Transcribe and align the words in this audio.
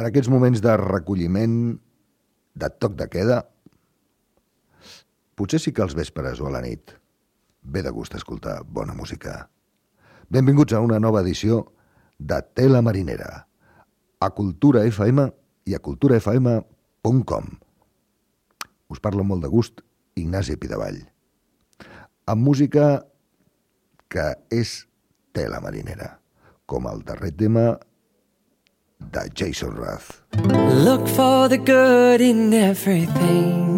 En 0.00 0.06
aquests 0.08 0.30
moments 0.32 0.62
de 0.64 0.72
recolliment, 0.80 1.56
de 2.56 2.68
toc 2.80 2.94
de 2.96 3.04
queda, 3.12 3.42
potser 5.36 5.58
sí 5.60 5.74
que 5.76 5.82
els 5.84 5.92
vespres 5.98 6.40
o 6.40 6.46
a 6.48 6.52
la 6.54 6.62
nit 6.64 6.94
ve 7.74 7.82
de 7.84 7.92
gust 7.92 8.16
escoltar 8.16 8.62
bona 8.64 8.94
música. 8.96 9.50
Benvinguts 10.32 10.72
a 10.72 10.80
una 10.80 10.96
nova 11.04 11.20
edició 11.20 11.66
de 12.16 12.38
Tela 12.56 12.80
Marinera, 12.80 13.44
a 14.24 14.30
Cultura 14.38 14.86
FM 14.88 15.26
i 15.68 15.76
a 15.76 15.82
culturafm.com. 15.84 17.52
Us 18.88 19.04
parla 19.04 19.26
molt 19.26 19.44
de 19.44 19.52
gust 19.52 19.84
Ignasi 20.16 20.56
Pidavall. 20.56 21.02
Amb 22.24 22.40
música 22.40 23.04
que 24.08 24.32
és 24.48 24.78
tela 25.36 25.60
marinera, 25.60 26.14
com 26.64 26.88
el 26.88 27.04
darrer 27.04 27.34
tema 27.36 27.76
de 29.12 29.28
Jason 29.34 29.70
Mraz. 29.76 30.20
Look 30.84 31.08
for 31.08 31.48
the 31.48 31.58
good 31.58 32.20
in 32.20 32.52
everything. 32.52 33.70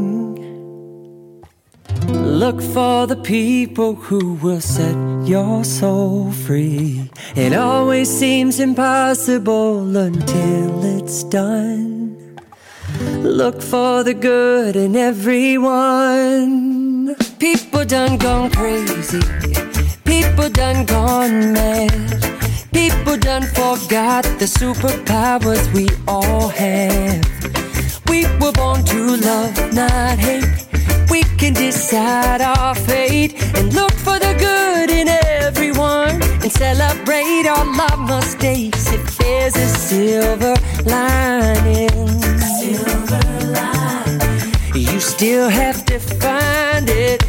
Look 2.09 2.61
for 2.61 3.07
the 3.07 3.17
people 3.17 3.95
who 3.95 4.35
will 4.35 4.61
set 4.61 4.97
your 5.27 5.65
soul 5.65 6.33
free. 6.33 7.11
It 7.37 7.53
always 7.55 8.11
seems 8.11 8.59
impossible 8.61 9.97
until 9.97 10.85
it's 10.99 11.23
done. 11.25 12.37
Look 13.23 13.63
for 13.63 14.03
the 14.03 14.15
good 14.15 14.77
in 14.77 14.97
everyone. 14.97 16.43
People 17.39 17.85
done 17.85 18.19
gone 18.19 18.51
crazy. 18.51 19.21
People 20.05 20.49
done 20.51 20.85
gone 20.87 21.53
mad. 21.53 22.32
People 22.73 23.17
done 23.17 23.43
forgot 23.43 24.25
the 24.39 24.47
superpowers 24.47 25.73
we 25.75 25.89
all 26.09 26.49
have. 26.49 27.25
We 28.09 28.27
were 28.41 28.53
born 28.53 28.85
to 28.85 29.17
love, 29.17 29.75
not 29.75 30.19
hate. 30.19 30.45
We 31.11 31.23
can 31.37 31.53
decide 31.53 32.41
our 32.41 32.75
fate 32.75 33.35
and 33.57 33.73
look 33.75 33.93
for 33.93 34.19
the 34.19 34.35
good 34.39 34.91
in 34.91 35.09
everyone 35.09 36.23
and 36.43 36.51
celebrate 36.51 37.47
all 37.47 37.69
our 37.81 37.97
mistakes 37.97 38.93
if 38.93 39.19
there's 39.19 39.57
a 39.57 39.69
silver 39.69 40.55
lining. 40.85 42.09
Silver 42.61 43.21
lining. 43.53 44.53
You 44.75 45.01
still 45.01 45.49
have 45.49 45.85
to 45.87 45.99
find 45.99 46.89
it, 46.89 47.23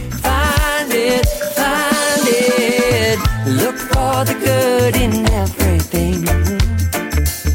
for 4.24 4.34
the 4.34 4.40
good 4.40 4.96
in 4.96 5.14
everything. 5.32 6.24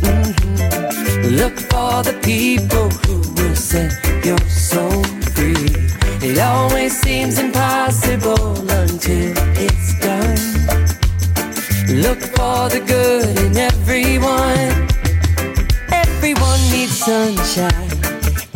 Mhm. 0.03 1.37
Look 1.41 1.57
for 1.71 2.03
the 2.03 2.15
people 2.31 2.89
who 3.05 3.17
will 3.37 3.57
set 3.57 3.93
your 4.25 4.43
soul 4.49 5.03
free. 5.35 5.69
It 6.29 6.39
always 6.39 6.93
seems 7.01 7.39
impossible 7.39 8.55
until 8.83 9.33
it's 9.67 9.91
done. 10.07 10.41
Look 12.05 12.21
for 12.37 12.69
the 12.75 12.81
good 12.95 13.39
in 13.47 13.57
everyone. 13.57 14.71
Everyone 16.05 16.61
needs 16.73 16.97
sunshine. 17.09 17.91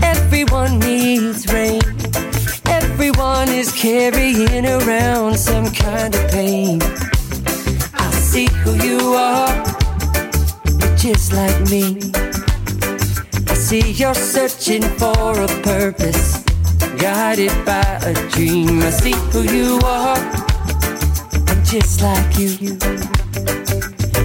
Everyone 0.02 0.78
needs 0.78 1.40
rain. 1.52 1.82
Everyone 2.66 3.48
is 3.48 3.70
carrying 3.72 4.66
around 4.66 5.38
some 5.38 5.68
kind 5.70 6.14
of 6.14 6.30
pain. 6.30 6.80
Who 8.64 8.74
you 8.74 9.14
are. 9.14 9.54
You're 10.78 10.96
just 10.96 11.32
like 11.32 11.60
me. 11.68 11.98
I 13.48 13.54
see 13.54 13.90
you're 13.92 14.14
searching 14.14 14.82
for 14.82 15.40
a 15.40 15.48
purpose, 15.62 16.44
guided 16.98 17.52
by 17.66 17.98
a 18.04 18.14
dream. 18.30 18.80
I 18.82 18.90
see 18.90 19.14
who 19.32 19.42
you 19.42 19.80
are. 19.84 20.18
I'm 21.48 21.64
just 21.64 22.02
like 22.02 22.38
you. 22.38 22.78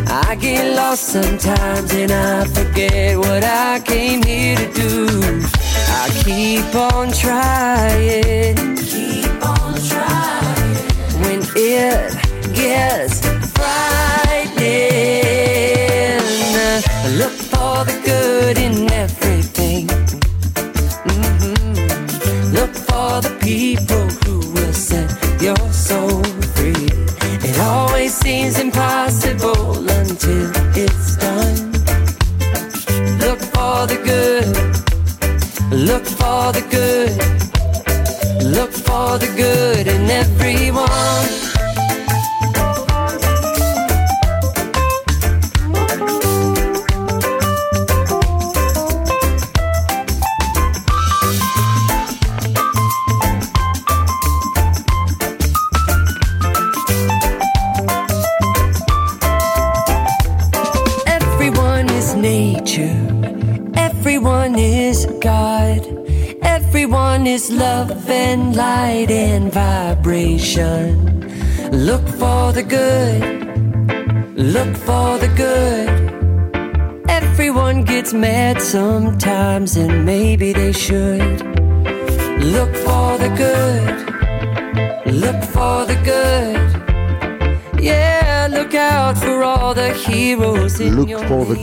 I 0.10 0.36
get 0.36 0.76
lost 0.76 1.08
sometimes 1.08 1.92
and 1.94 2.12
I 2.12 2.46
forget 2.46 3.18
what 3.18 3.44
I 3.44 3.80
came 3.80 4.22
here 4.24 4.56
to 4.58 4.72
do. 4.74 5.08
I 5.90 6.10
keep 6.24 6.76
on 6.76 7.12
trying, 7.12 8.76
keep 8.78 9.46
on 9.46 9.74
trying. 9.90 10.76
When 11.24 11.42
it 11.56 12.14
gets 12.54 13.20
frightening, 13.52 14.07
for 17.78 17.84
the 17.86 18.02
good 18.02 18.58
in 18.58 18.87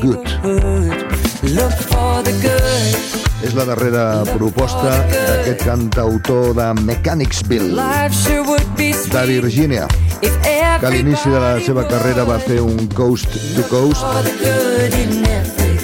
good. 0.04 0.24
neighborhood. 0.24 1.02
Look 1.42 1.72
for 1.72 2.22
the 2.22 2.32
good. 2.42 3.22
És 3.44 3.52
la 3.52 3.66
darrera 3.68 4.22
proposta 4.24 4.92
d'aquest 5.12 5.64
cantautor 5.66 6.54
de 6.56 6.68
Mechanicsville, 6.80 7.76
de 9.12 9.24
Virgínia, 9.28 9.86
que 10.22 10.86
a 10.86 10.92
l'inici 10.94 11.28
de 11.28 11.42
la 11.42 11.58
seva 11.60 11.84
carrera 11.88 12.24
va 12.24 12.38
fer 12.40 12.62
un 12.64 12.88
coast 12.96 13.36
to 13.56 13.66
coast 13.68 14.00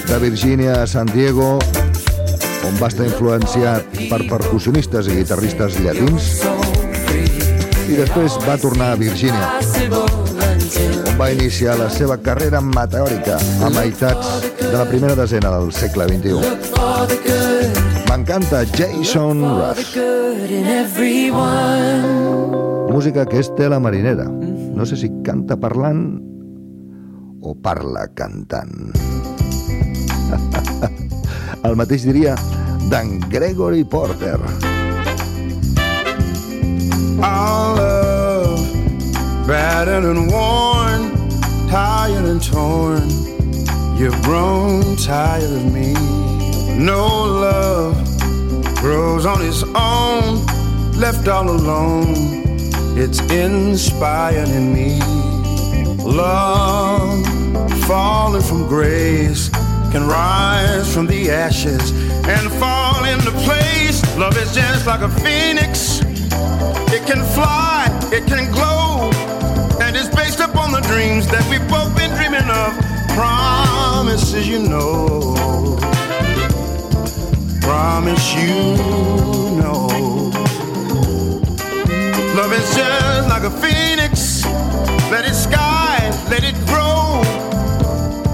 de 0.09 0.19
Virgínia 0.25 0.81
a 0.83 0.87
San 0.89 1.13
Diego, 1.13 1.59
on 2.65 2.81
va 2.81 2.89
estar 2.89 3.05
influenciat 3.05 3.93
per 4.09 4.25
percussionistes 4.25 5.13
i 5.13 5.21
guitarristes 5.21 5.77
llatins, 5.85 6.33
i 7.91 8.01
després 8.01 8.41
va 8.49 8.57
tornar 8.57 8.95
a 8.95 9.01
Virgínia, 9.05 9.61
va 11.21 11.29
iniciar 11.33 11.75
la 11.77 11.91
seva 11.93 12.17
carrera 12.25 12.63
meteòrica 12.65 13.35
a 13.61 13.69
meitats 13.75 14.47
de 14.57 14.73
la 14.73 14.87
primera 14.89 15.13
desena 15.19 15.51
del 15.53 15.69
segle 15.77 16.07
XXI. 16.09 16.41
M'encanta 18.09 18.63
Jason 18.73 19.43
Rush. 19.45 19.99
Música 22.89 23.27
que 23.29 23.43
és 23.45 23.53
tela 23.59 23.77
marinera. 23.85 24.25
No 24.25 24.89
sé 24.89 24.97
si 24.97 25.13
canta 25.27 25.61
parlant 25.61 26.17
o 27.45 27.53
parla 27.53 28.09
cantant. 28.17 28.97
El 31.69 31.77
mateix 31.77 32.09
diria 32.09 32.33
d'en 32.89 33.19
Gregory 33.29 33.85
Porter. 33.85 34.39
Love, 37.21 38.00
battered 39.51 40.05
and 40.05 40.31
worn, 40.31 41.11
tired 41.69 42.25
and 42.25 42.41
torn. 42.41 43.11
You've 43.99 44.23
grown 44.23 44.95
tired 44.95 45.43
of 45.43 45.73
me. 45.73 45.93
No 46.79 47.05
love 47.47 47.97
grows 48.77 49.27
on 49.27 49.43
its 49.43 49.65
own, 49.75 50.47
left 51.01 51.27
all 51.27 51.51
alone. 51.51 52.15
It's 52.97 53.19
inspired 53.29 54.51
in 54.51 54.73
me. 54.73 55.01
Love 56.05 57.27
falling 57.89 58.43
from 58.43 58.69
grace, 58.69 59.49
can 59.91 60.07
rise 60.07 60.95
from 60.95 61.09
the 61.09 61.29
ashes 61.29 61.91
and 62.29 62.53
fall 62.63 63.05
into 63.05 63.33
place. 63.43 63.99
Love 64.17 64.37
is 64.37 64.55
just 64.55 64.87
like 64.87 65.01
a 65.01 65.09
phoenix. 65.09 66.03
It 66.93 67.05
can 67.05 67.25
fly, 67.35 67.89
it 68.13 68.27
can 68.29 68.51
glow, 68.53 68.70
dreams 70.91 71.29
that 71.29 71.47
we've 71.49 71.67
both 71.69 71.95
been 71.97 72.11
dreaming 72.19 72.51
of. 72.51 72.71
Promises, 73.15 74.49
you 74.49 74.59
know. 74.59 75.35
Promise 77.61 78.35
you 78.35 78.75
know. 79.61 79.87
Love 82.35 82.53
is 82.53 82.75
just 82.75 83.29
like 83.29 83.45
a 83.45 83.55
phoenix. 83.63 84.45
Let 85.13 85.25
it 85.27 85.35
sky, 85.35 86.11
let 86.29 86.43
it 86.43 86.57
grow. 86.67 87.23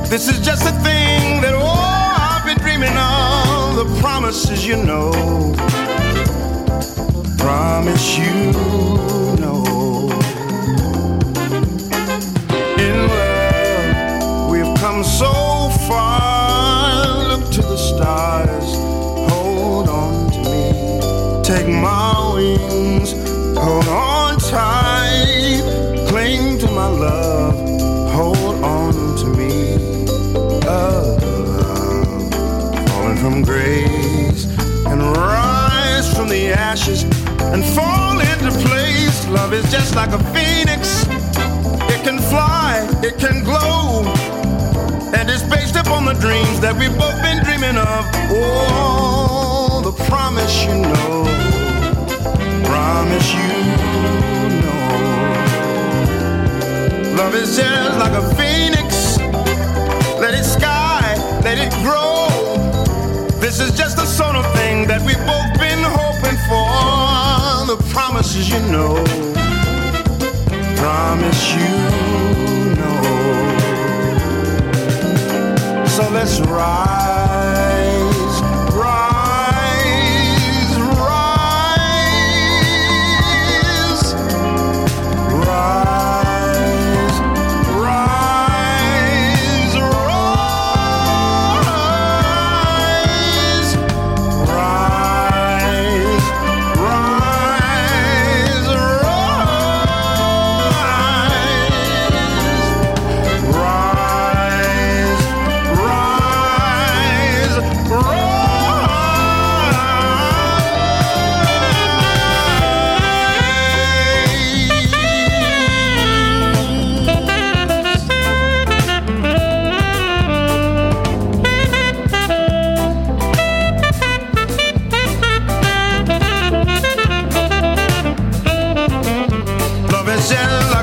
This 0.09 0.29
is 0.29 0.41
just 0.41 0.63
a 0.65 0.73
thing 0.81 1.43
that, 1.43 1.53
oh, 1.53 2.17
I've 2.31 2.47
been 2.47 2.59
dreaming 2.59 2.97
of. 2.97 3.77
The 3.81 4.01
promises 4.01 4.67
you 4.67 4.77
know. 4.77 5.13
Promise 7.37 8.19
you 8.19 9.36
come 14.97 15.05
so 15.05 15.69
far. 15.89 17.29
Look 17.29 17.51
to 17.53 17.61
the 17.61 17.77
stars. 17.77 18.69
Hold 19.31 19.89
on 19.89 20.31
to 20.33 20.39
me. 20.39 21.43
Take 21.45 21.69
my 21.69 22.33
wings. 22.35 23.13
Hold 23.59 23.89
on 23.89 24.39
tight. 24.39 25.61
Cling 26.09 26.59
to 26.61 26.69
my 26.69 26.89
love. 26.89 27.57
Hold 28.13 28.65
on 28.65 28.95
to 29.21 29.27
me. 29.39 29.77
Love. 30.65 31.21
Falling 32.89 33.19
from 33.19 33.43
grace 33.43 34.45
and 34.87 35.03
rise 35.17 36.09
from 36.17 36.29
the 36.29 36.55
ashes 36.55 37.03
and 37.53 37.63
fall 37.77 38.19
into 38.19 38.51
place. 38.67 39.29
Love 39.29 39.53
is 39.53 39.71
just 39.71 39.95
like 39.95 40.13
a 40.13 40.23
phoenix. 40.33 41.05
It 41.93 42.03
can 42.03 42.19
fly, 42.19 42.89
it 43.03 43.19
can 43.19 43.45
glow, 43.45 44.05
based 45.49 45.77
upon 45.77 46.05
the 46.05 46.15
dreams 46.15 46.61
that 46.61 46.75
we've 46.77 46.97
both 46.97 47.21
been 47.23 47.43
dreaming 47.45 47.77
of. 47.77 48.05
Oh, 48.31 49.81
the 49.85 49.93
promise 50.05 50.65
you 50.65 50.75
know, 50.75 51.25
promise 52.65 53.35
you 53.35 53.49
know. 54.63 54.87
Love 57.17 57.35
is 57.35 57.57
just 57.57 57.99
like 57.99 58.13
a 58.13 58.25
phoenix. 58.37 59.19
Let 60.21 60.35
it 60.35 60.45
sky, 60.45 61.15
let 61.43 61.59
it 61.59 61.73
grow. 61.83 62.29
This 63.41 63.61
is 63.61 63.77
just 63.77 63.97
the 63.97 64.07
sort 64.07 64.37
of 64.37 64.45
thing 64.55 64.87
that 64.89 65.01
we've 65.03 65.25
both 65.27 65.51
been 65.59 65.83
hoping 65.83 66.39
for. 66.49 67.67
The 67.67 67.77
promises 67.93 68.49
you 68.51 68.61
know. 68.73 69.05
Promise 70.77 71.55
you 71.55 71.69
know. 72.77 73.56
So 75.97 76.07
let's 76.11 76.41
rise, 76.41 77.16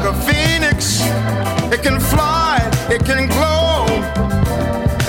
like 0.03 0.15
a 0.15 0.21
phoenix. 0.21 1.01
It 1.71 1.81
can 1.81 2.00
fly, 2.00 2.59
it 2.89 3.05
can 3.05 3.27
glow. 3.29 3.85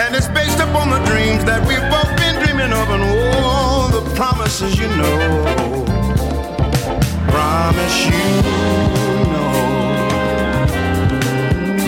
And 0.00 0.14
it's 0.14 0.29
based 0.29 0.61
upon 0.61 0.91
the 0.91 1.00
dreams 1.05 1.44
that 1.44 1.67
we've 1.67 1.82
both 1.91 2.17
been 2.17 2.37
dreaming 2.43 2.73
of. 2.73 2.88
And 2.91 3.02
all 3.02 3.88
the 3.88 4.02
promises 4.14 4.79
you 4.79 4.87
know. 4.88 5.44
Promise 7.29 8.06
you 8.06 8.43
know. 9.32 9.50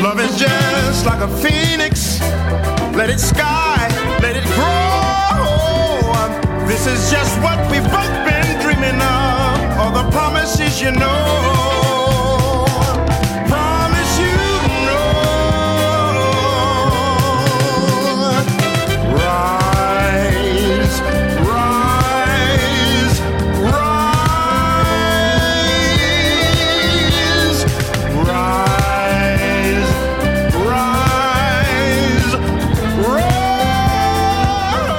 Love 0.02 0.20
is 0.20 0.36
just 0.36 1.06
like 1.06 1.20
a 1.20 1.28
phoenix. 1.28 2.20
Let 2.96 3.10
it 3.10 3.20
sky, 3.20 3.88
let 4.20 4.36
it 4.36 4.44
grow. 4.56 5.46
This 6.66 6.86
is 6.86 7.10
just 7.10 7.38
what 7.40 7.58
we've 7.70 7.84
both 7.84 8.14
been 8.26 8.60
dreaming 8.62 9.00
of. 9.00 9.78
All 9.78 9.92
the 9.92 10.10
promises 10.10 10.80
you 10.82 10.90
know. 10.90 11.95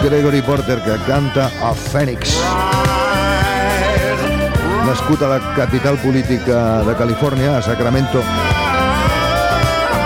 Gregory 0.08 0.42
Porter, 0.42 0.80
que 0.84 0.96
canta 1.06 1.50
a 1.62 1.74
Phoenix. 1.74 2.38
Nascut 4.88 5.22
a 5.22 5.28
la 5.34 5.40
capital 5.58 5.98
política 6.00 6.82
de 6.88 6.96
Califòrnia, 6.96 7.58
a 7.58 7.62
Sacramento, 7.62 8.22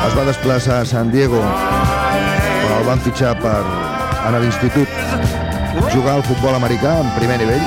es 0.08 0.18
va 0.18 0.26
desplaçar 0.26 0.80
a 0.82 0.90
San 0.90 1.12
Diego, 1.14 1.38
on 1.38 2.74
el 2.80 2.90
van 2.90 3.06
fitxar 3.06 3.36
per 3.44 3.54
anar 4.26 4.40
a 4.40 4.42
l'institut, 4.42 4.90
jugar 5.94 6.18
al 6.18 6.26
futbol 6.26 6.58
americà 6.58 6.98
en 7.06 7.14
primer 7.20 7.38
nivell, 7.46 7.64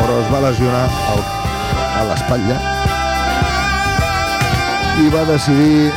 però 0.00 0.18
es 0.24 0.32
va 0.32 0.44
lesionar 0.48 0.84
al, 1.12 1.24
a 2.00 2.08
l'espatlla 2.14 2.60
i 5.04 5.08
va 5.12 5.28
decidir 5.28 5.90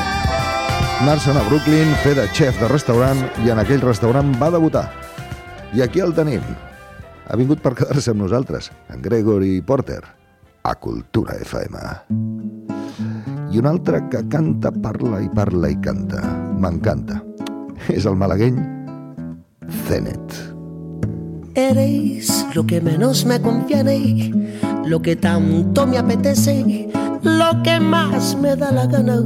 anar-se'n 0.99 1.37
a 1.39 1.47
Brooklyn, 1.47 1.95
fer 2.03 2.17
de 2.19 2.27
xef 2.35 2.59
de 2.59 2.67
restaurant 2.67 3.23
i 3.45 3.53
en 3.53 3.63
aquell 3.63 3.87
restaurant 3.87 4.35
va 4.41 4.51
debutar. 4.51 4.89
I 5.73 5.83
aquí 5.85 6.01
el 6.01 6.15
tenim. 6.17 6.41
Ha 7.29 7.37
vingut 7.37 7.61
per 7.61 7.75
quedar-se 7.77 8.09
amb 8.09 8.23
nosaltres, 8.23 8.71
en 8.89 9.03
Gregory 9.05 9.59
Porter, 9.61 10.01
a 10.65 10.73
Cultura 10.81 11.35
FM. 11.37 11.77
I 13.53 13.61
un 13.61 13.69
altre 13.69 14.01
que 14.09 14.23
canta, 14.29 14.71
parla 14.73 15.21
i 15.21 15.29
parla 15.29 15.69
i 15.69 15.77
canta. 15.81 16.23
M'encanta. 16.57 17.21
És 17.93 18.09
el 18.09 18.17
malagueny 18.17 18.57
Zenet. 19.85 20.33
Eres 21.53 22.45
lo 22.55 22.65
que 22.65 22.81
menos 22.81 23.25
me 23.25 23.39
conviene, 23.41 24.31
lo 24.85 25.01
que 25.01 25.15
tanto 25.15 25.85
me 25.85 25.97
apetece, 25.97 26.89
lo 27.21 27.63
que 27.63 27.79
más 27.79 28.35
me 28.35 28.55
da 28.55 28.71
la 28.71 28.87
gana. 28.87 29.21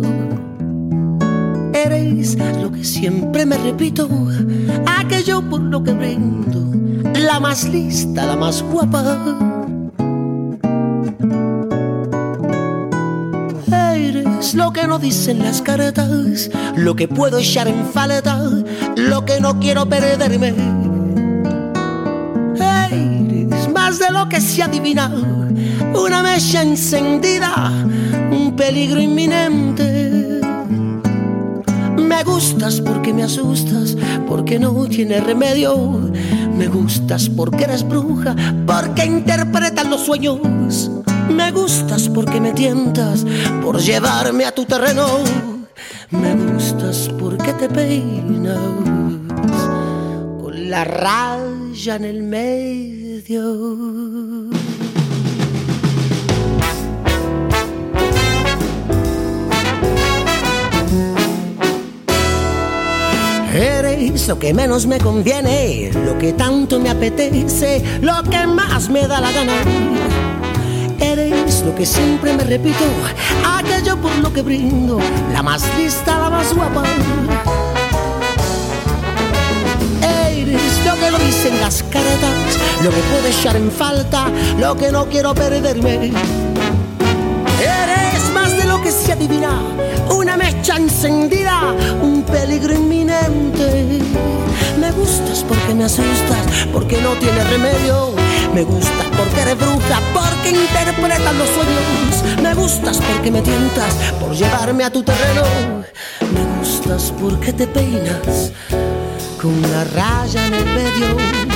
Eres 1.73 2.38
lo 2.62 2.71
que 2.71 2.83
siempre 2.83 3.45
me 3.45 3.57
repito, 3.57 4.07
aquello 5.13 5.41
por 5.48 5.62
lo 5.62 5.84
que 5.84 5.93
brindo, 5.93 6.72
la 7.20 7.39
más 7.39 7.65
lista, 7.65 8.25
la 8.25 8.36
más 8.36 8.63
guapa. 8.63 9.38
Eres 13.72 14.55
lo 14.55 14.74
que 14.74 14.88
no 14.88 14.98
dicen 14.98 15.39
las 15.39 15.62
caretas, 15.62 16.50
lo 16.75 16.96
que 16.96 17.08
puedo 17.08 17.38
echar 17.38 17.67
en 17.67 17.86
falta, 17.86 18.39
lo 18.96 19.24
que 19.24 19.39
no 19.39 19.60
quiero 19.60 19.88
perderme. 19.88 20.55
Eres 22.60 23.70
más 23.72 24.00
de 24.00 24.10
lo 24.10 24.27
que 24.29 24.41
se 24.41 24.63
adivina, 24.63 25.12
una 25.93 26.24
mecha 26.24 26.63
encendida, 26.63 27.72
un 28.32 28.55
peligro 28.55 29.00
inminente. 29.00 29.92
Me 32.23 32.31
gustas 32.31 32.79
porque 32.79 33.13
me 33.13 33.23
asustas, 33.23 33.97
porque 34.29 34.57
no 34.57 34.85
tiene 34.85 35.19
remedio. 35.19 36.09
Me 36.55 36.67
gustas 36.67 37.27
porque 37.27 37.65
eres 37.65 37.85
bruja, 37.85 38.33
porque 38.65 39.03
interpretas 39.03 39.85
los 39.89 40.05
sueños. 40.05 40.39
Me 41.29 41.51
gustas 41.51 42.07
porque 42.07 42.39
me 42.39 42.53
tientas 42.53 43.25
por 43.61 43.77
llevarme 43.81 44.45
a 44.45 44.55
tu 44.55 44.63
terreno. 44.63 45.05
Me 46.11 46.33
gustas 46.33 47.09
porque 47.19 47.51
te 47.51 47.67
peinas 47.67 48.57
con 50.41 50.69
la 50.69 50.85
raya 50.85 51.97
en 51.97 52.05
el 52.05 52.23
medio. 52.23 53.43
Lo 64.27 64.39
que 64.39 64.53
menos 64.53 64.86
me 64.86 65.00
conviene, 65.00 65.91
lo 66.05 66.17
que 66.17 66.34
tanto 66.34 66.79
me 66.79 66.89
apetece, 66.89 67.84
lo 68.00 68.24
que 68.24 68.48
más 68.48 68.88
me 68.88 69.08
da 69.08 69.20
la 69.20 69.32
gana. 69.32 69.53
Eres 71.00 71.62
lo 71.65 71.75
que 71.75 71.86
siempre 71.86 72.32
me 72.34 72.43
repito, 72.43 72.86
aquello 73.46 73.98
por 73.98 74.15
lo 74.20 74.32
que 74.32 74.41
brindo, 74.41 75.00
la 75.34 75.43
más 75.43 75.63
lista, 75.77 76.20
la 76.20 76.29
más 76.29 76.53
guapa. 76.53 76.84
Eres 80.01 80.86
lo 80.86 80.96
que 80.96 81.12
lo 81.12 81.17
dicen 81.17 81.60
las 81.60 81.84
cartas, 81.84 82.60
lo 82.84 82.91
que 82.91 83.01
puedo 83.12 83.27
echar 83.27 83.58
en 83.58 83.72
falta, 83.72 84.27
lo 84.60 84.77
que 84.77 84.91
no 84.91 85.10
quiero 85.10 85.34
perderme. 85.34 86.12
Un 91.05 92.24
peligro 92.24 92.74
inminente. 92.74 94.00
Me 94.79 94.91
gustas 94.91 95.43
porque 95.43 95.74
me 95.74 95.83
asustas, 95.83 96.67
porque 96.72 97.01
no 97.01 97.12
tienes 97.15 97.50
remedio. 97.50 98.13
Me 98.53 98.63
gustas 98.63 99.07
porque 99.17 99.41
eres 99.41 99.57
bruja, 99.57 100.00
porque 100.13 100.51
interpretas 100.51 101.36
los 101.36 101.50
sueños. 101.50 102.41
Me 102.41 102.53
gustas 102.53 103.00
porque 103.00 103.31
me 103.31 103.41
tientas 103.41 103.93
por 104.19 104.31
llevarme 104.31 104.86
a 104.86 104.91
tu 104.91 105.03
terreno. 105.03 105.43
Me 106.22 106.60
gustas 106.60 107.13
porque 107.19 107.51
te 107.51 107.67
peinas 107.67 108.53
con 109.41 109.51
una 109.51 109.83
raya 109.83 110.48
en 110.48 110.53
el 110.53 110.65
medio. 110.65 111.52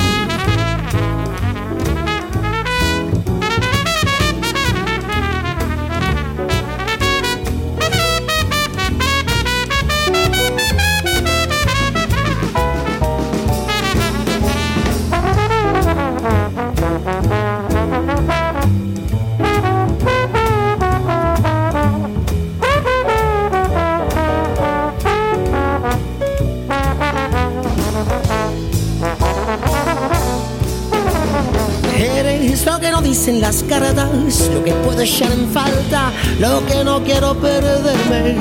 Las 33.48 33.62
cartas, 33.62 34.50
lo 34.52 34.62
que 34.62 34.74
puedo 34.84 35.00
echar 35.00 35.32
en 35.32 35.48
falta, 35.48 36.12
lo 36.38 36.66
que 36.66 36.84
no 36.84 37.02
quiero 37.02 37.34
perderme. 37.34 38.36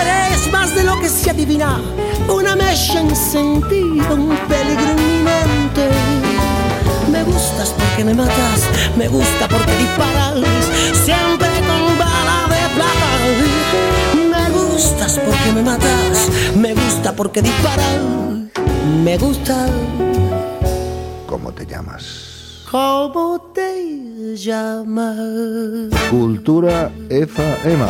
Eres 0.00 0.50
más 0.50 0.74
de 0.74 0.84
lo 0.84 0.98
que 1.00 1.08
se 1.10 1.28
adivina, 1.28 1.82
una 2.26 2.56
mecha 2.56 3.00
encendida, 3.00 4.14
un 4.14 4.38
peligro 4.48 4.90
inminente. 4.96 5.84
Me 7.12 7.24
gustas 7.24 7.74
porque 7.78 8.04
me 8.04 8.14
matas, 8.14 8.60
me 8.96 9.06
gusta 9.06 9.48
porque 9.48 9.76
disparas, 9.76 10.34
siempre 11.04 11.50
con 11.68 11.98
bala 11.98 12.38
de 12.54 12.62
plata. 12.76 13.10
Me 14.32 14.44
gustas 14.58 15.20
porque 15.26 15.52
me 15.52 15.62
matas, 15.62 16.30
me 16.56 16.72
gusta 16.72 17.14
porque 17.14 17.42
disparas, 17.42 18.00
me 19.04 19.18
gusta. 19.18 19.66
¿Cómo 21.26 21.52
te 21.52 21.66
llamas? 21.66 22.34
¿Cómo 22.74 23.40
te 24.34 24.50
llamas? 24.50 25.90
Cultura 26.10 26.90
FM. 27.08 27.86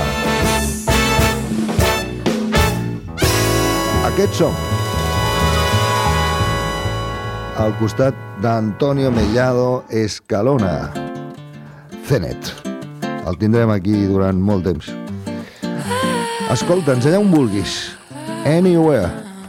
Aquests 4.04 4.36
som. 4.36 4.54
Al 7.56 7.72
costat 7.78 8.14
d'Antonio 8.42 9.10
Mellado 9.10 9.84
Escalona. 9.88 10.92
Zenet. 12.04 12.52
El 13.24 13.38
tindrem 13.40 13.70
aquí 13.72 14.04
durant 14.10 14.36
molt 14.36 14.68
temps. 14.68 14.90
Escolta'ns 16.52 17.06
allà 17.08 17.22
on 17.22 17.32
vulguis. 17.32 17.94
Anywhere. 18.44 19.08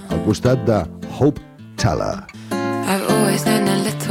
Al 0.10 0.24
costat 0.24 0.64
de 0.70 0.84
Hope 1.20 1.42
Chala. 1.76 2.24
I've 2.86 3.04
always 3.10 3.44
a 3.44 3.65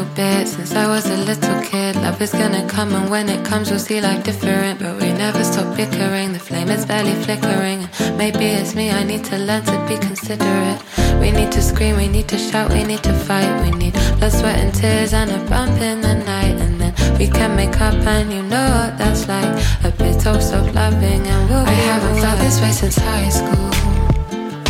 little 0.05 0.17
bit 0.17 0.49
since 0.49 0.73
I 0.73 0.87
was 0.87 1.07
a 1.07 1.17
little 1.17 1.63
kid. 1.63 1.97
Love 1.97 2.21
is 2.21 2.33
gonna 2.33 2.67
come, 2.69 2.95
and 2.95 3.11
when 3.11 3.29
it 3.29 3.45
comes, 3.45 3.71
we'll 3.71 3.79
see 3.79 4.01
like 4.01 4.25
different. 4.25 4.79
But 4.81 5.01
we 5.01 5.13
never 5.13 5.43
stop 5.45 5.77
bickering, 5.77 6.33
the 6.33 6.39
flame 6.39 6.69
is 6.69 6.85
barely 6.87 7.15
flickering. 7.25 7.89
Maybe 8.17 8.47
it's 8.47 8.75
me, 8.75 8.91
I 8.91 9.05
need 9.05 9.25
to 9.25 9.39
learn 9.39 9.65
to 9.65 9.87
be 9.89 9.97
considerate. 9.99 10.81
We 11.21 11.31
need 11.31 11.53
to 11.53 11.63
scream, 11.63 11.97
we 11.97 12.09
need 12.09 12.29
to 12.29 12.39
shout, 12.39 12.71
we 12.73 12.85
need 12.85 13.03
to 13.05 13.13
fight. 13.13 13.53
We 13.63 13.71
need 13.71 13.95
blood, 14.19 14.33
sweat, 14.33 14.59
and 14.59 14.75
tears, 14.75 15.13
and 15.13 15.31
a 15.31 15.39
bump 15.51 15.81
in 15.81 16.01
the 16.01 16.15
night. 16.15 16.57
And 16.61 16.81
then 16.81 16.93
we 17.19 17.27
can 17.27 17.57
make 17.57 17.81
up, 17.81 17.95
and 17.95 18.33
you 18.33 18.43
know 18.43 18.69
what 18.79 18.99
that's 18.99 19.29
like. 19.29 19.53
A 19.85 19.91
bit 19.91 20.27
of 20.27 20.75
loving, 20.75 21.27
and 21.27 21.51
we'll 21.51 21.67
I 21.67 21.79
haven't 21.91 22.21
felt 22.21 22.39
this 22.41 22.61
way 22.61 22.73
since 22.73 22.97
high 22.97 23.29
school. 23.29 23.71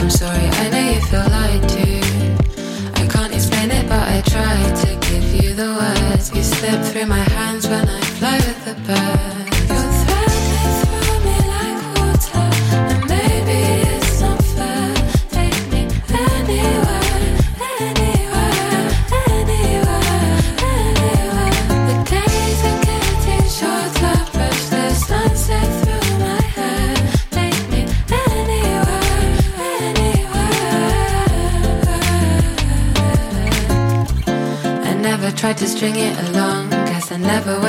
I'm 0.01 0.11
sorry, 0.11 0.47
I 0.63 0.69
know 0.71 0.85
you 0.93 1.01
feel 1.01 1.27
lied 1.31 1.69
to 1.71 2.05
I 2.97 3.07
can't 3.07 3.35
explain 3.35 3.71
it, 3.71 3.89
but 3.89 4.07
I 4.09 4.21
try 4.23 4.59
to 4.83 4.94
string 35.85 36.01
it 36.01 36.29
along. 36.31 36.71
Guess 36.71 37.13
I 37.13 37.17
never 37.19 37.64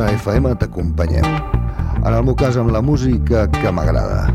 Cultura 0.00 0.16
FM 0.16 0.54
t'acompanyem. 0.56 1.26
En 2.06 2.14
el 2.14 2.22
meu 2.24 2.34
cas, 2.34 2.56
amb 2.56 2.70
la 2.72 2.80
música 2.80 3.42
que 3.52 3.68
m'agrada. 3.68 4.32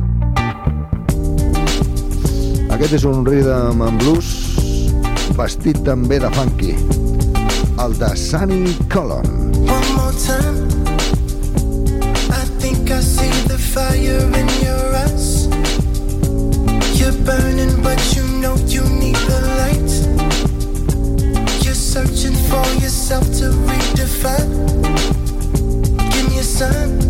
Aquest 2.76 2.94
és 3.00 3.06
un 3.10 3.26
rhythm 3.26 3.82
and 3.82 3.98
blues 4.04 4.28
vestit 5.40 5.80
també 5.88 6.20
de 6.22 6.30
funky. 6.38 6.76
El 7.82 7.98
de 7.98 8.12
Sunny 8.14 8.76
Colon. 8.94 9.26
One 9.66 9.90
more 9.98 10.14
time. 10.22 10.70
I 12.30 12.46
think 12.62 12.92
I 12.92 13.02
see 13.02 13.34
the 13.50 13.58
fire 13.58 14.22
in 14.38 14.48
your 14.62 14.86
eyes. 15.02 15.50
You're 16.94 17.18
burning, 17.26 17.74
but 17.82 17.98
you 18.14 18.22
know 18.38 18.54
you 18.70 18.86
need 19.02 19.18
the 19.26 19.42
light. 19.58 19.92
You're 21.66 21.74
searching 21.74 22.38
for 22.54 22.66
yourself 22.86 23.26
to 23.42 23.50
redefine. 23.66 25.15
Give 26.58 27.05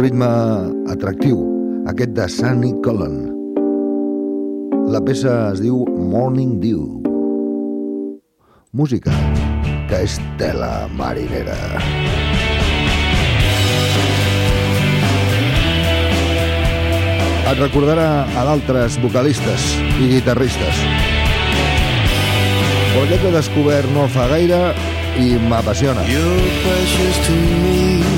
ritme 0.00 0.26
atractiu, 0.88 1.42
aquest 1.90 2.12
de 2.16 2.26
Sunny 2.28 2.72
Colon. 2.84 3.18
La 4.90 5.00
peça 5.04 5.52
es 5.52 5.60
diu 5.60 5.84
Morning 6.12 6.56
Dew. 6.62 6.80
Música 8.72 9.12
que 9.90 10.00
és 10.06 10.16
tela 10.40 10.86
marinera. 10.96 11.56
Et 17.50 17.58
recordarà 17.58 18.08
a 18.30 18.44
d'altres 18.46 18.96
vocalistes 19.02 19.72
i 19.98 20.12
guitarristes. 20.14 20.84
Però 22.90 23.02
aquest 23.04 23.20
que 23.20 23.28
he 23.28 23.34
descobert 23.34 23.90
no 23.96 24.06
fa 24.14 24.30
gaire 24.30 24.62
i 25.18 25.34
m'apassiona. 25.50 26.06
You're 26.08 26.54
precious 26.62 27.20
to 27.26 27.36
me, 27.66 28.09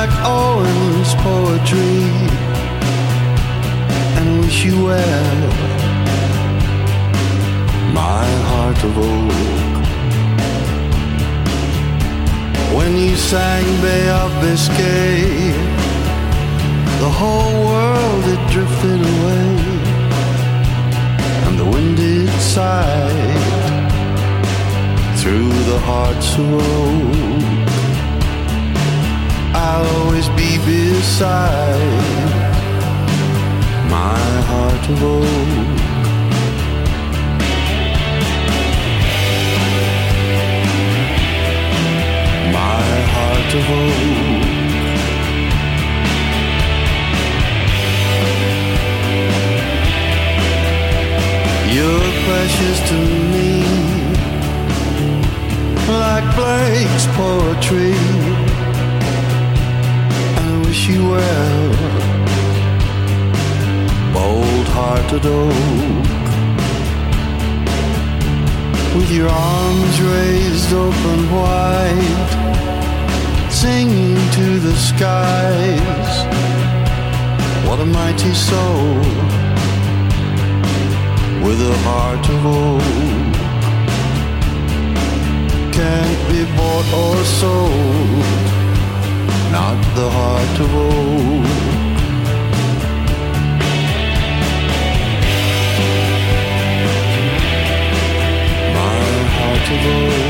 like 0.00 0.18
Owen's 0.24 1.14
poetry, 1.26 2.00
and 4.18 4.40
wish 4.40 4.64
you 4.64 4.76
well, 4.86 5.48
my 8.02 8.26
heart 8.50 8.80
of 8.88 8.96
oak. 9.10 9.84
When 12.78 12.92
you 12.96 13.14
sang 13.14 13.66
Bay 13.84 14.04
of 14.22 14.30
Biscay, 14.40 15.52
the 17.02 17.10
whole 17.20 17.56
world 17.70 18.22
had 18.30 18.42
drifted 18.54 19.00
away, 19.14 19.50
and 21.44 21.54
the 21.60 21.68
wind 21.74 21.98
it 21.98 22.32
sighed 22.56 23.42
through 25.20 25.52
the 25.70 25.78
hearts 25.90 26.28
of 26.38 26.48
oak. 26.54 27.49
I'll 29.80 29.96
always 30.04 30.28
be 30.30 30.58
beside 30.58 31.80
my 33.88 34.20
heart 34.48 34.84
of 34.92 35.02
oak. 35.02 35.24
My 42.58 42.82
heart 43.14 43.52
of 43.58 43.70
oak. 43.80 44.40
You're 51.74 52.12
precious 52.26 52.78
to 52.90 52.98
me 53.32 53.50
like 55.88 56.26
Blake's 56.36 57.06
poetry. 57.16 58.29
Wish 60.70 60.86
you 60.86 61.02
well, 61.02 61.68
bold 64.14 64.68
hearted 64.68 65.26
oak. 65.26 66.06
With 68.94 69.10
your 69.10 69.28
arms 69.28 70.00
raised 70.00 70.72
open 70.72 71.20
wide, 71.34 72.30
singing 73.50 74.14
to 74.38 74.60
the 74.60 74.76
skies. 74.76 76.14
What 77.66 77.80
a 77.80 77.84
mighty 77.84 78.32
soul 78.32 78.94
with 81.44 81.60
a 81.60 81.76
heart 81.88 82.24
of 82.36 82.46
oak. 82.46 82.82
Can't 85.72 86.22
be 86.30 86.44
bought 86.56 86.88
or 87.02 87.16
sold, 87.24 88.49
not 89.52 89.76
the 89.96 90.08
heart 90.08 90.60
of 90.60 90.74
oak. 90.74 91.44
My 98.74 99.00
heart 99.36 99.70
of 99.74 99.86
oak. 99.86 100.29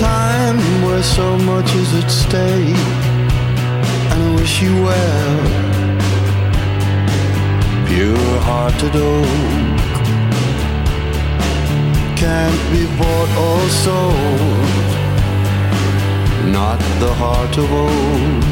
Time 0.00 0.56
where 0.82 1.02
so 1.02 1.36
much 1.36 1.74
is 1.74 1.92
at 2.02 2.10
stake 2.10 2.74
And 4.10 4.22
I 4.28 4.34
wish 4.34 4.62
you 4.62 4.74
well. 4.88 5.40
Pure 7.86 8.34
hearted 8.48 8.96
oak. 8.96 9.78
Can't 12.16 12.62
be 12.72 12.82
bought 12.98 13.30
or 13.46 13.60
sold. 13.84 14.70
Not 16.58 16.80
the 17.02 17.12
heart 17.20 17.54
of 17.62 17.70
oak. 17.70 18.44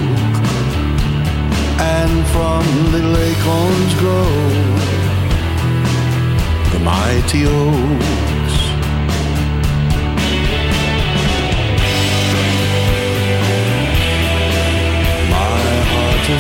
And 1.99 2.15
from 2.33 2.63
little 2.93 3.17
acorns 3.29 3.95
grow. 4.03 4.33
The 6.73 6.81
mighty 6.81 7.47
oaks. 7.47 8.38
My 16.29 16.35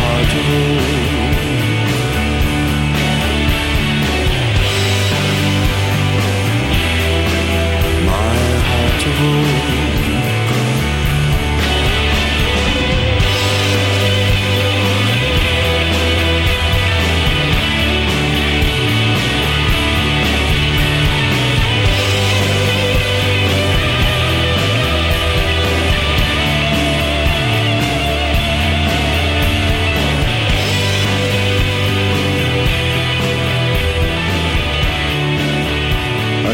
heart 0.00 0.95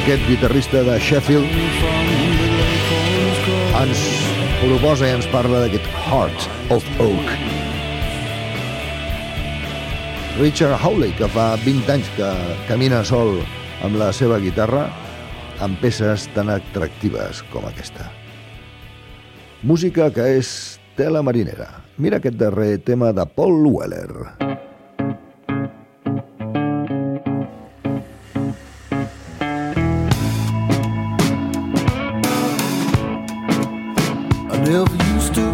Aquest 0.02 0.24
guitarrista 0.26 0.80
de 0.82 0.96
Sheffield 0.98 1.46
ens 3.78 4.00
proposa 4.58 5.06
i 5.06 5.12
ens 5.14 5.28
parla 5.30 5.60
d'aquest 5.62 5.86
Heart 5.94 6.46
of 6.74 6.88
Oak. 7.04 7.28
Richard 10.40 10.74
Hawley, 10.82 11.14
que 11.14 11.28
fa 11.30 11.52
20 11.62 11.94
anys 11.94 12.10
que 12.16 12.32
camina 12.66 13.04
sol 13.06 13.38
amb 13.86 14.00
la 14.00 14.10
seva 14.10 14.40
guitarra, 14.42 14.88
amb 15.62 15.78
peces 15.78 16.26
tan 16.34 16.50
atractives 16.50 17.44
com 17.54 17.70
aquesta. 17.70 18.10
Música 19.62 20.10
que 20.10 20.26
és 20.40 20.80
tela 20.98 21.22
marinera. 21.22 21.70
Mira 22.02 22.18
aquest 22.18 22.42
darrer 22.42 22.80
tema 22.82 23.14
de 23.14 23.22
Paul 23.38 23.70
Weller. 23.70 24.34
I 24.42 24.51
never 34.64 34.94
used 35.14 35.34
to 35.34 35.51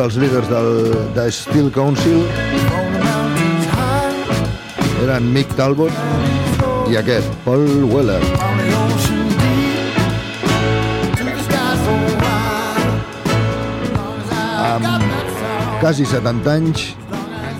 dels 0.00 0.16
líders 0.16 0.48
del, 0.48 0.68
de 1.12 1.26
Steel 1.28 1.66
Council 1.74 2.22
eren 5.04 5.26
Mick 5.34 5.52
Talbot 5.58 5.92
i 6.88 6.96
aquest, 6.96 7.28
Paul 7.44 7.84
Weller. 7.90 8.22
Amb 14.70 15.04
quasi 15.82 16.08
70 16.08 16.48
anys 16.54 16.86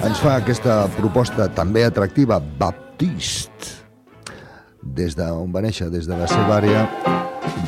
ens 0.08 0.24
fa 0.24 0.38
aquesta 0.40 0.86
proposta 0.96 1.50
també 1.52 1.84
atractiva, 1.84 2.40
Baptist, 2.40 3.52
des 4.80 5.12
d'on 5.18 5.52
va 5.52 5.60
néixer, 5.66 5.92
des 5.92 6.08
de 6.08 6.16
la 6.16 6.30
seva 6.30 6.56
àrea, 6.62 6.88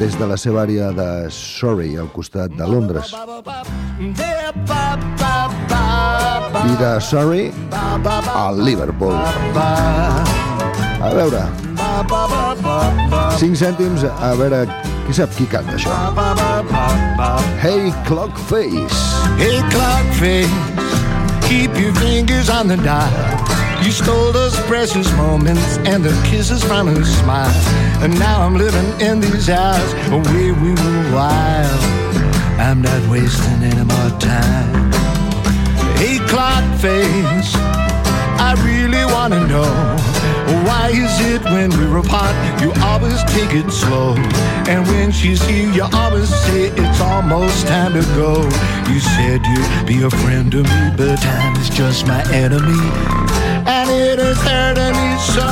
des 0.00 0.16
de 0.16 0.32
la 0.32 0.40
seva 0.40 0.64
àrea 0.64 0.94
de 0.96 1.10
Surrey, 1.28 1.98
al 2.00 2.08
costat 2.16 2.56
de 2.56 2.72
Londres. 2.72 3.12
I 6.64 6.76
de 6.76 7.00
Surrey 7.00 7.52
a 7.72 8.52
Liverpool. 8.52 9.16
A 11.02 11.10
veure, 11.12 11.42
5 13.38 13.56
cèntims, 13.56 14.04
a 14.04 14.34
veure 14.38 14.66
qui 15.06 15.14
sap 15.14 15.34
qui 15.34 15.46
canta 15.50 15.74
això. 15.74 15.90
Hey 17.60 17.92
Clock 18.06 18.38
Face. 18.46 19.02
Hey, 19.38 19.58
clock 19.70 20.06
face, 20.20 20.50
keep 21.48 21.74
your 21.76 21.92
fingers 21.94 22.48
on 22.48 22.68
the 22.68 22.76
dial. 22.76 23.10
You 23.82 23.90
stole 23.90 24.30
those 24.30 24.54
precious 24.68 25.10
moments 25.16 25.78
and 25.78 26.04
the 26.04 26.14
kisses 26.30 26.62
from 26.62 26.86
her 26.86 27.04
smile. 27.04 27.50
And 28.02 28.16
now 28.20 28.42
I'm 28.42 28.54
living 28.54 28.86
in 29.00 29.20
these 29.20 29.50
hours 29.50 29.92
where 30.10 30.54
we 30.62 30.70
were 30.70 31.14
wild. 31.14 31.82
I'm 32.60 32.80
not 32.82 33.10
wasting 33.10 33.64
any 33.64 33.82
more 33.82 34.20
time. 34.20 34.81
Clock 36.32 36.64
face, 36.80 37.52
I 38.40 38.56
really 38.64 39.04
wanna 39.04 39.46
know 39.46 39.68
why 40.64 40.88
is 40.88 41.14
it 41.20 41.44
when 41.44 41.68
we're 41.68 41.98
apart 41.98 42.34
you 42.62 42.72
always 42.80 43.22
take 43.24 43.52
it 43.52 43.70
slow, 43.70 44.14
and 44.66 44.86
when 44.88 45.12
she's 45.12 45.42
here 45.42 45.70
you 45.70 45.84
always 45.92 46.30
say 46.30 46.70
it's 46.74 47.00
almost 47.02 47.66
time 47.66 47.92
to 47.92 48.00
go. 48.16 48.40
You 48.90 48.98
said 48.98 49.44
you'd 49.44 49.86
be 49.86 50.04
a 50.04 50.08
friend 50.08 50.50
to 50.52 50.62
me, 50.62 50.80
but 50.96 51.16
time 51.20 51.54
is 51.60 51.68
just 51.68 52.06
my 52.06 52.22
enemy, 52.32 52.80
and 53.68 53.90
it 53.90 54.18
is 54.18 54.38
hurting 54.38 54.96
me 54.96 55.10
so. 55.36 55.50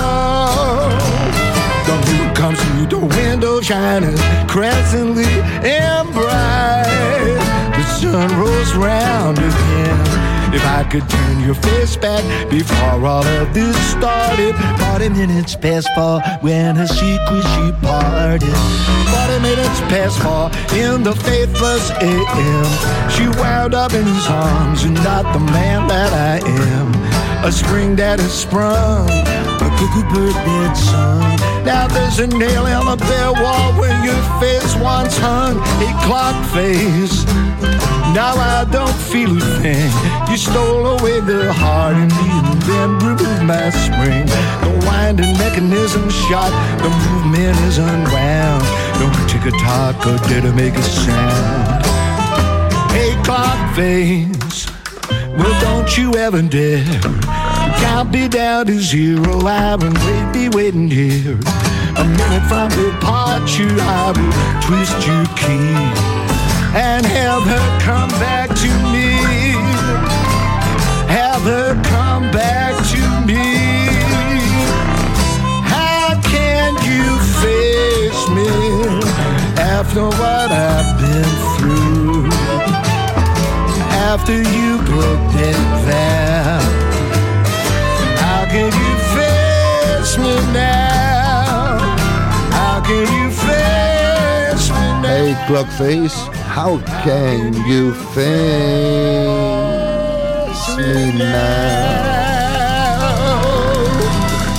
The 1.88 1.96
moon 2.06 2.34
comes 2.34 2.58
through 2.64 2.86
the 2.86 3.04
window 3.16 3.60
shining 3.60 4.16
crescently 4.48 5.28
and 5.62 6.10
bright. 6.14 7.36
The 7.76 7.84
sun 8.00 8.30
rolls 8.40 8.74
round 8.74 9.36
again. 9.38 10.29
If 10.52 10.66
I 10.66 10.82
could 10.82 11.08
turn 11.08 11.40
your 11.44 11.54
face 11.54 11.96
back 11.96 12.24
before 12.50 13.06
all 13.06 13.24
of 13.24 13.54
this 13.54 13.76
started, 13.90 14.54
40 14.90 15.08
minutes 15.10 15.54
past 15.54 15.88
four 15.94 16.20
when 16.40 16.74
her 16.74 16.88
secret 16.88 17.44
she 17.54 17.72
parted. 17.86 18.50
40 18.50 19.42
minutes 19.42 19.80
past 19.86 20.18
four 20.18 20.50
in 20.76 21.04
the 21.04 21.14
faithless 21.14 21.90
AM. 22.02 23.10
She 23.10 23.28
wound 23.38 23.74
up 23.74 23.92
in 23.94 24.04
his 24.04 24.26
arms 24.26 24.82
and 24.82 24.94
not 24.94 25.22
the 25.32 25.38
man 25.38 25.86
that 25.86 26.12
I 26.12 26.44
am. 26.44 27.44
A 27.44 27.52
spring 27.52 27.94
that 27.96 28.18
has 28.18 28.32
sprung, 28.32 29.08
a 29.08 29.68
cuckoo 29.78 30.02
bird 30.12 30.34
did 30.34 30.76
sung. 30.76 31.38
Now 31.64 31.86
there's 31.86 32.18
a 32.18 32.26
nail 32.26 32.66
in 32.66 32.84
the 32.86 32.96
bare 32.96 33.32
wall 33.32 33.72
where 33.78 33.94
your 34.04 34.20
face 34.40 34.74
once 34.82 35.16
hung, 35.16 35.58
a 35.58 35.90
clock 36.04 36.36
face. 36.52 37.24
Now 38.14 38.35
I 38.35 38.64
don't 38.64 38.92
feel 38.92 39.37
a 39.37 39.40
thing. 39.62 39.90
You 40.29 40.37
stole 40.37 40.99
away 40.99 41.20
the 41.20 41.53
heart 41.53 41.94
in 41.94 42.09
me 42.09 42.29
and 42.51 42.62
then 42.62 42.99
removed 42.99 43.44
my 43.44 43.70
spring. 43.70 44.27
The 44.66 44.85
winding 44.85 45.38
mechanism 45.38 46.11
shot, 46.11 46.51
the 46.83 46.90
movement 46.90 47.57
is 47.68 47.79
unwound. 47.79 48.64
No 48.99 49.07
tick 49.29 49.46
a 49.46 49.57
tock 49.59 50.05
or 50.07 50.18
did 50.29 50.44
it 50.44 50.55
make 50.55 50.75
a 50.75 50.83
sound? 50.83 51.87
Hey, 52.90 53.14
clock 53.23 53.77
face. 53.77 54.66
Well, 55.38 55.61
don't 55.61 55.96
you 55.96 56.14
ever 56.16 56.42
dare 56.42 57.01
count 57.79 58.11
me 58.11 58.29
down 58.29 58.66
to 58.66 58.81
zero. 58.81 59.46
I 59.46 59.77
will 59.77 59.92
wait, 59.92 60.33
be 60.33 60.49
waiting 60.49 60.90
here. 60.90 61.38
A 61.96 62.05
minute 62.05 62.46
from 62.49 62.68
departure, 62.70 63.77
I 63.79 64.12
will 64.16 64.33
twist 64.66 65.07
your 65.07 65.27
key 65.37 66.19
and 66.74 67.04
have 67.04 67.42
her 67.42 67.80
come 67.80 68.11
back 68.20 68.48
to 68.48 68.70
me. 68.92 69.18
Have 71.09 71.42
her 71.42 71.74
come 71.85 72.30
back 72.30 72.74
to 72.92 73.02
me. 73.26 73.42
How 75.66 76.20
can 76.22 76.74
you 76.87 77.18
face 77.42 78.22
me 78.30 78.50
after 79.59 80.04
what 80.04 80.50
I've 80.52 80.98
been 81.00 81.33
through? 81.56 82.30
After 84.11 84.37
you 84.37 84.78
broke 84.87 85.24
that 85.35 85.59
vow, 85.87 86.61
how 88.22 88.44
can 88.46 88.70
you 88.83 88.92
face 89.16 90.18
me 90.18 90.35
now? 90.52 91.78
How 92.52 92.80
can 92.80 93.06
you 93.18 93.30
face 93.30 94.70
me 94.70 94.87
now? 95.02 95.09
Hey 95.11 95.35
Clock 95.46 95.68
Face, 95.78 96.18
how 96.50 96.78
can 97.06 97.54
you 97.64 97.94
face 97.94 98.20
me 100.76 101.12
now? 101.14 102.10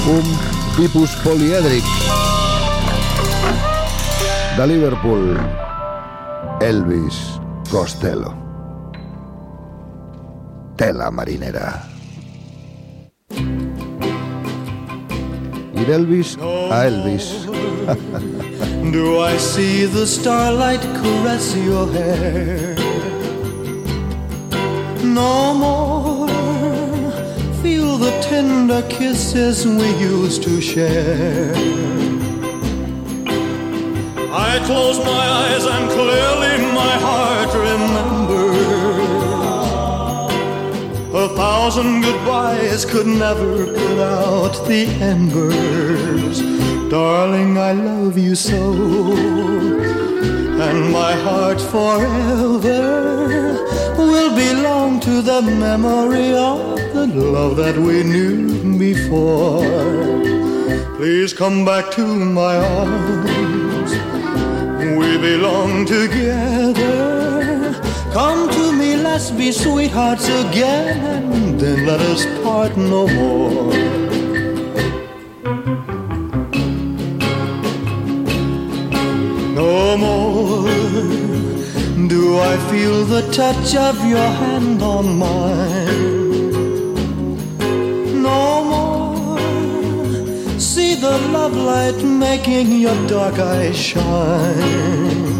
Un 0.08 0.25
tipus 0.75 1.12
polièdric 1.23 1.84
de 4.58 4.67
Liverpool, 4.67 5.38
Elvis 6.62 7.39
Costello. 7.69 8.34
Tela 10.77 11.12
marinera. 11.12 11.90
I 15.82 15.84
d'Elvis 15.84 16.36
a 16.38 16.88
Elvis. 16.88 17.28
Do 18.94 19.20
I 19.20 19.38
see 19.38 19.86
the 19.86 20.06
starlight 20.06 20.82
caress 20.98 21.56
your 21.56 21.88
hair? 21.91 22.76
No 25.04 25.56
more 25.56 26.28
feel 27.63 27.98
the 27.98 28.12
tender 28.22 28.84
kisses 28.89 29.65
we 29.65 29.89
used 29.98 30.44
to 30.44 30.62
share. 30.62 31.56
I 34.50 34.62
close 34.67 35.00
my 35.00 35.26
eyes 35.41 35.65
and 35.65 35.89
clearly 35.98 36.56
my 36.82 36.96
heart 37.08 37.40
thousand 41.71 42.01
goodbyes 42.01 42.84
could 42.84 43.07
never 43.07 43.65
put 43.65 43.97
out 43.97 44.51
the 44.67 44.88
embers. 44.99 46.41
Darling, 46.89 47.57
I 47.57 47.71
love 47.71 48.17
you 48.17 48.36
so. 48.36 48.73
And 50.67 50.91
my 50.91 51.13
heart 51.13 51.62
forever 51.62 52.84
will 53.97 54.36
belong 54.36 54.99
to 54.99 55.21
the 55.21 55.41
memory 55.41 56.34
of 56.34 56.75
the 56.93 57.07
love 57.07 57.55
that 57.55 57.77
we 57.77 58.03
knew 58.03 58.77
before. 58.77 59.63
Please 60.97 61.34
come 61.34 61.63
back 61.63 61.89
to 61.91 62.05
my 62.05 62.57
arms. 62.57 63.91
We 64.99 65.17
belong 65.29 65.86
together. 65.86 66.91
Come 68.12 68.49
to 68.49 68.70
let's 69.21 69.38
be 69.38 69.51
sweethearts 69.51 70.27
again. 70.29 71.55
Then 71.55 71.86
let 71.86 72.01
us 72.01 72.25
part 72.43 72.75
no 72.75 73.05
more. 73.07 73.71
No 79.62 79.95
more 80.05 80.67
do 82.07 82.39
I 82.39 82.57
feel 82.71 83.05
the 83.05 83.21
touch 83.31 83.75
of 83.75 83.95
your 84.13 84.29
hand 84.41 84.81
on 84.81 85.05
mine. 85.19 86.23
No 88.23 88.63
more 88.73 89.39
see 90.60 90.95
the 90.95 91.15
love 91.36 91.55
light 91.55 92.03
making 92.03 92.71
your 92.71 92.97
dark 93.07 93.38
eyes 93.38 93.77
shine. 93.77 95.31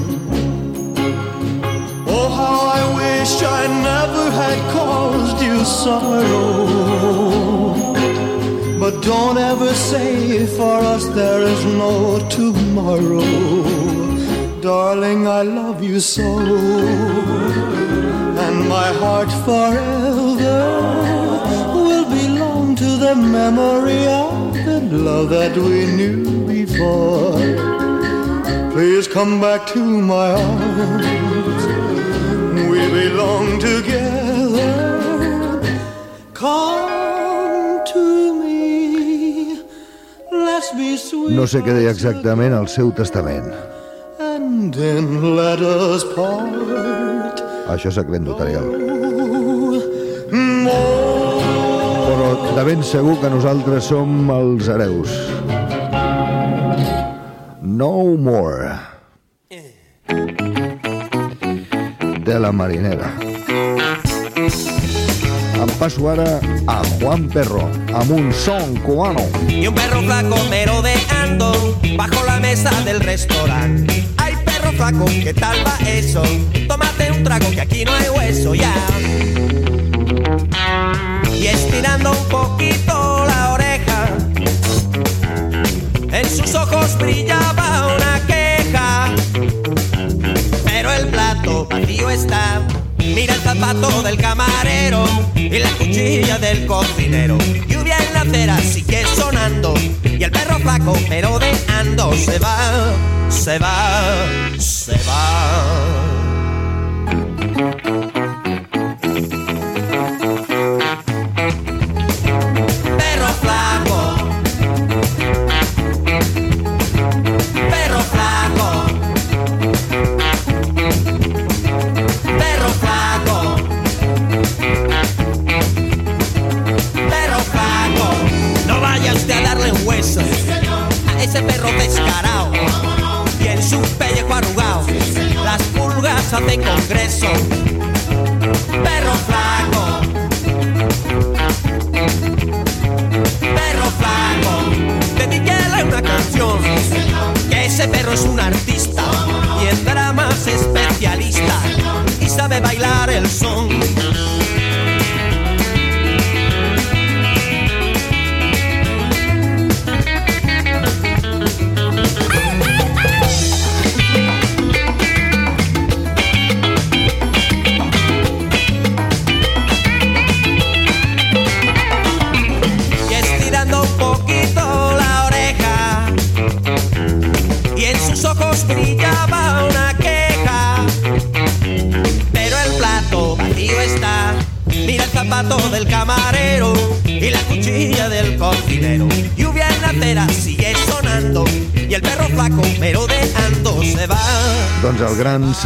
I 3.63 3.67
never 3.67 4.26
had 4.41 4.60
caused 4.74 5.39
you 5.43 5.63
sorrow. 5.63 6.65
But 8.80 9.04
don't 9.04 9.38
ever 9.38 9.71
say 9.74 10.47
for 10.58 10.78
us 10.93 11.06
there 11.19 11.41
is 11.43 11.63
no 11.65 11.93
tomorrow. 12.30 13.32
Darling, 14.62 15.28
I 15.28 15.43
love 15.43 15.84
you 15.84 16.00
so. 16.00 16.30
And 18.45 18.58
my 18.67 18.89
heart 19.02 19.32
forever 19.45 20.62
will 21.86 22.08
belong 22.10 22.76
to 22.78 22.89
the 23.06 23.15
memory 23.15 24.04
of 24.08 24.56
the 24.91 24.97
love 25.10 25.30
that 25.30 25.56
we 25.56 25.86
knew 25.97 26.47
before. 26.47 27.38
Please 28.71 29.08
come 29.08 29.39
back 29.39 29.67
to 29.67 29.82
my 30.12 30.32
arms. 30.32 31.40
Belong 33.21 33.60
together. 33.60 34.73
Come 36.34 37.84
to 37.93 38.34
me. 38.41 39.62
Let's 40.31 40.71
be 40.73 40.97
sweet. 40.97 41.36
No 41.38 41.45
sé 41.45 41.62
què 41.62 41.75
deia 41.77 41.93
exactament 41.93 42.55
el 42.57 42.65
seu 42.65 42.89
testament. 42.97 43.45
And 44.17 44.73
then 44.73 45.36
let 45.38 45.62
us 45.62 46.01
part. 46.15 47.45
Això 47.69 47.93
és 47.93 47.99
secret 48.01 48.25
notarial. 48.25 48.65
Però 52.10 52.29
de 52.57 52.63
ben 52.71 52.81
segur 52.81 53.19
que 53.21 53.29
nosaltres 53.29 53.91
som 53.93 54.34
els 54.34 54.71
hereus. 54.73 55.13
No 57.62 58.17
more. 58.17 58.90
De 62.23 62.39
la 62.39 62.51
marinera. 62.51 63.13
Em 65.62 65.67
passo 65.79 66.07
a 66.10 66.81
Juan 66.99 67.27
Perro, 67.29 67.69
amb 67.93 68.12
un 68.12 68.31
cubano. 68.84 69.27
y 69.47 69.65
un 69.65 69.73
perro 69.73 70.01
flaco 70.01 70.36
merodeando 70.49 71.79
bajo 71.95 72.23
la 72.25 72.39
mesa 72.39 72.69
del 72.84 72.99
restaurante. 72.99 74.05
Ay, 74.17 74.36
perro 74.45 74.71
flaco, 74.71 75.05
¿qué 75.05 75.34
tal 75.34 75.57
va 75.65 75.77
eso? 75.89 76.21
Tómate 76.67 77.12
un 77.12 77.23
trago 77.23 77.49
que 77.49 77.62
aquí 77.62 77.86
no 77.86 77.93
hay 77.93 78.10
hueso 78.10 78.53
ya. 78.53 78.73
Y 81.34 81.47
estirando 81.47 82.12
un 82.12 82.29
poquito 82.29 83.25
la 83.25 83.53
oreja, 83.53 84.10
en 86.12 86.29
sus 86.29 86.53
ojos 86.53 86.97
brillaba 86.99 87.95
una 87.95 88.30
está. 92.12 92.62
Mira 92.97 93.34
el 93.34 93.41
zapato 93.41 94.04
del 94.04 94.17
camarero 94.17 95.06
y 95.36 95.60
la 95.60 95.69
cuchilla 95.71 96.38
del 96.38 96.65
cocinero. 96.65 97.38
Lluvia 97.67 97.97
en 97.97 98.13
la 98.13 98.21
acera 98.21 98.58
sigue 98.60 99.04
sonando 99.15 99.74
y 100.04 100.24
el 100.24 100.32
perro 100.32 100.60
flaco 100.60 100.93
merodeando 101.10 102.13
se 102.13 102.39
va, 102.39 102.93
se 103.30 103.58
va, 103.60 104.15
se 104.58 104.97
va. 105.08 106.02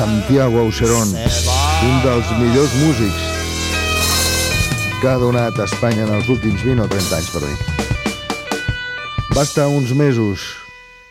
Santiago 0.06 0.60
Auserón, 0.60 1.10
un 1.18 1.96
dels 2.04 2.28
millors 2.38 2.74
músics 2.78 3.22
que 5.02 5.08
ha 5.10 5.16
donat 5.18 5.58
a 5.58 5.66
Espanya 5.66 6.04
en 6.06 6.12
els 6.14 6.30
últims 6.30 6.62
20 6.62 6.84
o 6.84 6.86
30 6.92 7.18
anys, 7.18 7.30
per 7.34 7.42
mi. 7.42 7.56
Va 9.34 9.42
estar 9.42 9.66
uns 9.66 9.96
mesos 9.98 10.44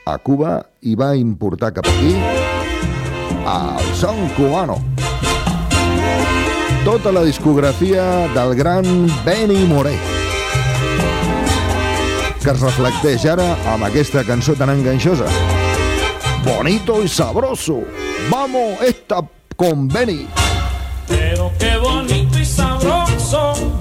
a 0.06 0.14
Cuba 0.22 0.60
i 0.86 0.94
va 0.94 1.10
importar 1.18 1.72
cap 1.74 1.90
aquí 1.90 2.14
el 3.56 3.90
son 3.98 4.28
cubano. 4.38 4.78
Tota 6.86 7.10
la 7.18 7.26
discografia 7.26 8.06
del 8.38 8.54
gran 8.54 9.10
Benny 9.26 9.66
Moré 9.66 9.98
que 12.44 12.52
es 12.52 12.62
reflecteix 12.62 13.26
ara 13.26 13.56
amb 13.74 13.90
aquesta 13.90 14.22
cançó 14.22 14.54
tan 14.54 14.70
enganxosa. 14.70 15.26
Bonito 16.46 17.02
y 17.02 17.08
sabroso. 17.08 17.82
Vamos, 18.30 18.80
esta 18.82 19.22
con 19.56 19.88
Benny. 19.88 20.26
Pero 21.06 21.52
qué 21.58 21.76
bonito 21.76 22.38
y 22.38 22.44
sabroso 22.44 23.73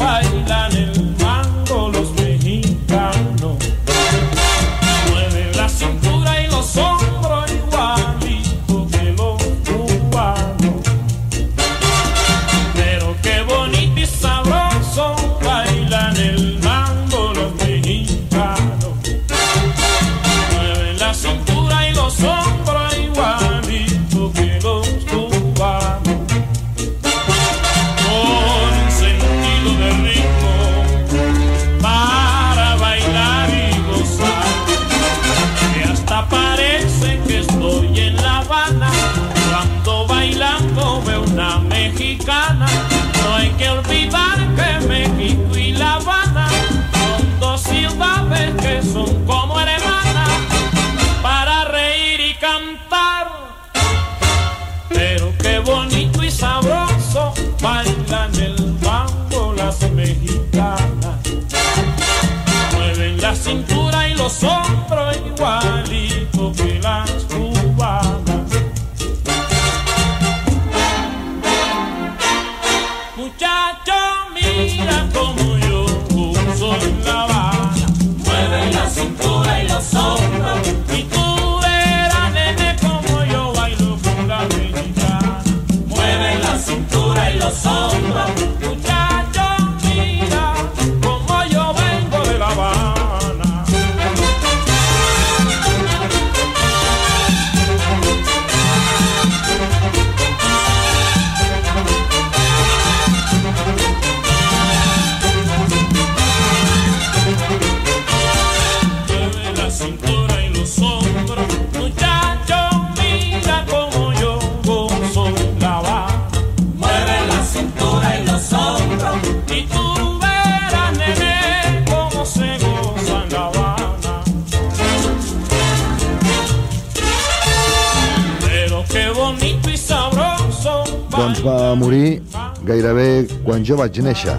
jo 133.65 133.77
vaig 133.79 133.97
néixer, 134.03 134.35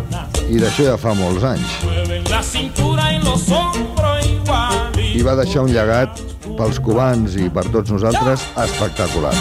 i 0.51 0.61
d'això 0.61 0.89
ja 0.91 0.97
fa 1.01 1.15
molts 1.17 1.45
anys. 1.49 1.71
I 5.15 5.23
va 5.25 5.37
deixar 5.39 5.65
un 5.65 5.73
llegat 5.73 6.21
pels 6.59 6.81
cubans 6.83 7.37
i 7.41 7.49
per 7.51 7.65
tots 7.73 7.93
nosaltres 7.95 8.45
espectacular. 8.65 9.35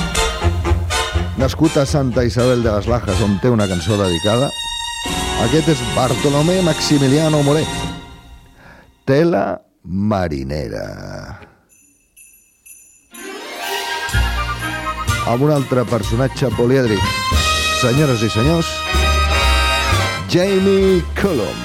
Nascut 1.38 1.76
a 1.82 1.86
Santa 1.90 2.24
Isabel 2.24 2.64
de 2.64 2.72
les 2.72 2.88
Lajas, 2.88 3.22
on 3.26 3.40
té 3.42 3.50
una 3.52 3.68
cançó 3.68 3.98
dedicada, 4.00 4.52
aquest 5.44 5.74
és 5.74 5.82
Bartolomé 5.96 6.62
Maximiliano 6.64 7.42
Moré. 7.44 7.66
Tela 9.04 9.60
marinera. 9.84 10.86
Amb 15.28 15.44
un 15.44 15.52
altre 15.56 15.84
personatge 15.90 16.50
polièdric. 16.56 17.04
Senyores 17.82 18.24
i 18.24 18.30
senyors, 18.32 18.70
Jamie 20.34 21.04
Cullum. 21.14 21.56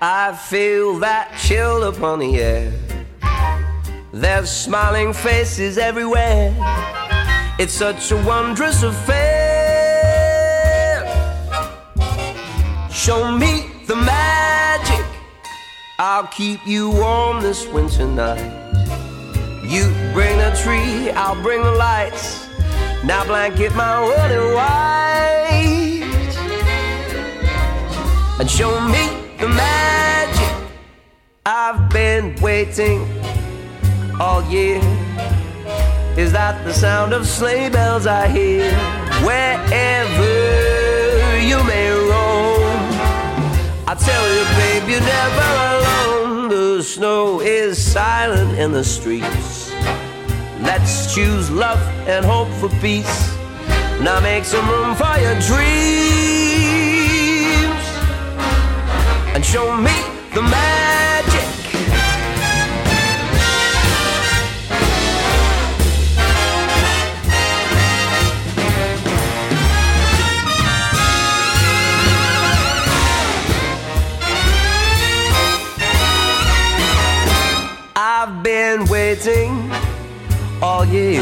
I 0.00 0.38
feel 0.48 1.00
that 1.00 1.36
chill 1.36 1.82
upon 1.82 2.20
the 2.20 2.36
air. 2.36 2.72
There's 4.12 4.50
smiling 4.50 5.12
faces 5.12 5.78
everywhere. 5.78 6.54
It's 7.58 7.72
such 7.72 8.12
a 8.12 8.16
wondrous 8.18 8.84
affair. 8.84 9.24
Show 12.88 13.36
me 13.36 13.72
the 13.88 13.96
magic. 13.96 15.04
I'll 15.98 16.28
keep 16.28 16.64
you 16.64 16.90
warm 16.92 17.40
this 17.42 17.66
winter 17.66 18.06
night. 18.06 18.38
You 19.64 19.92
bring 20.12 20.38
the 20.38 20.56
tree, 20.62 21.10
I'll 21.10 21.42
bring 21.42 21.64
the 21.64 21.72
lights. 21.72 22.46
Now 23.02 23.24
blanket 23.24 23.74
my 23.74 24.04
in 24.04 24.54
white 24.54 25.43
and 28.40 28.50
show 28.50 28.80
me 28.88 29.08
the 29.38 29.48
magic. 29.48 30.68
I've 31.46 31.88
been 31.90 32.34
waiting 32.40 33.06
all 34.20 34.42
year. 34.50 34.80
Is 36.16 36.32
that 36.32 36.64
the 36.64 36.72
sound 36.74 37.12
of 37.12 37.26
sleigh 37.26 37.68
bells 37.68 38.06
I 38.06 38.28
hear? 38.28 38.72
Wherever 39.22 40.32
you 41.40 41.62
may 41.64 41.90
roam, 41.90 42.78
I 43.86 43.94
tell 43.94 44.24
you, 44.34 44.44
babe, 44.58 44.88
you're 44.88 45.00
never 45.00 45.48
alone. 45.76 46.48
The 46.48 46.82
snow 46.82 47.40
is 47.40 47.80
silent 47.80 48.58
in 48.58 48.72
the 48.72 48.84
streets. 48.84 49.70
Let's 50.60 51.14
choose 51.14 51.50
love 51.50 51.80
and 52.08 52.24
hope 52.24 52.48
for 52.60 52.68
peace. 52.80 53.36
Now 54.00 54.20
make 54.20 54.44
some 54.44 54.68
room 54.68 54.94
for 54.96 55.18
your 55.20 55.38
dreams 55.40 56.53
and 59.34 59.44
show 59.44 59.76
me 59.76 59.90
the 60.32 60.42
magic. 60.42 61.42
I've 77.96 78.42
been 78.42 78.84
waiting 78.86 79.70
all 80.62 80.84
year. 80.84 81.20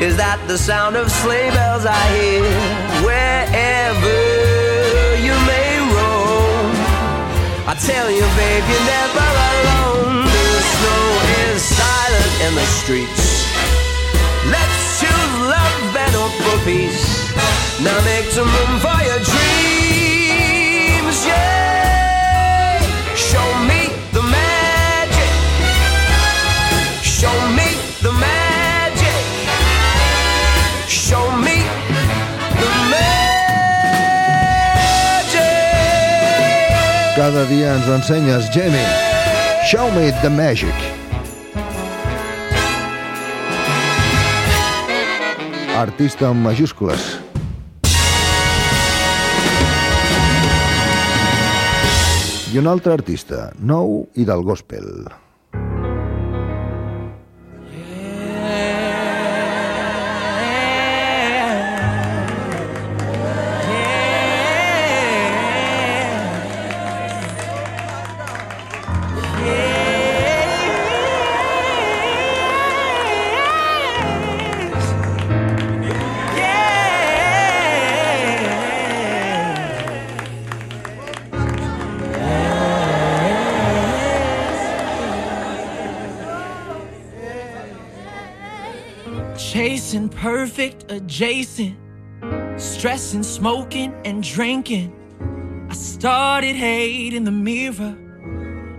Is 0.00 0.16
that 0.16 0.42
the 0.48 0.56
sound 0.56 0.96
of 0.96 1.10
sleigh 1.10 1.50
bells 1.50 1.84
I 1.84 2.02
hear? 2.16 2.42
Wherever 3.04 4.21
I 7.64 7.74
tell 7.74 8.10
you, 8.10 8.26
babe, 8.34 8.64
you're 8.66 8.86
never 8.90 9.22
alone. 9.22 10.26
The 10.26 10.62
snow 10.74 11.06
is 11.46 11.62
silent 11.62 12.34
in 12.46 12.54
the 12.58 12.66
streets. 12.66 13.46
Let's 14.50 15.00
choose 15.00 15.34
love 15.46 15.94
and 15.94 16.12
hope 16.12 16.34
for 16.42 16.58
peace. 16.66 17.30
Now 17.80 17.94
make 18.02 18.26
some 18.34 18.50
room 18.50 18.80
for 18.82 18.98
your 19.06 19.22
dreams, 19.22 21.18
yeah. 21.24 22.82
Show 23.14 23.46
me 23.70 23.94
the 24.10 24.22
magic. 24.26 25.30
Show 27.00 27.32
me 27.54 27.71
Cada 37.12 37.44
dia 37.44 37.74
ens 37.76 37.88
ensenyes, 37.92 38.46
Jamie. 38.48 38.88
Show 39.68 39.90
me 39.92 40.08
the 40.22 40.30
magic. 40.32 40.72
Artista 45.76 46.30
amb 46.30 46.40
majúscules. 46.48 47.04
I 52.48 52.62
un 52.64 52.72
altre 52.72 52.96
artista, 52.96 53.50
nou 53.60 54.06
i 54.16 54.24
del 54.24 54.40
gospel. 54.48 54.88
Perfect 90.42 90.90
adjacent, 90.90 91.76
stressing, 92.56 93.22
smoking, 93.22 93.94
and 94.04 94.24
drinking. 94.24 94.90
I 95.70 95.74
started 95.74 96.56
hating 96.56 97.22
the 97.22 97.30
mirror 97.30 97.96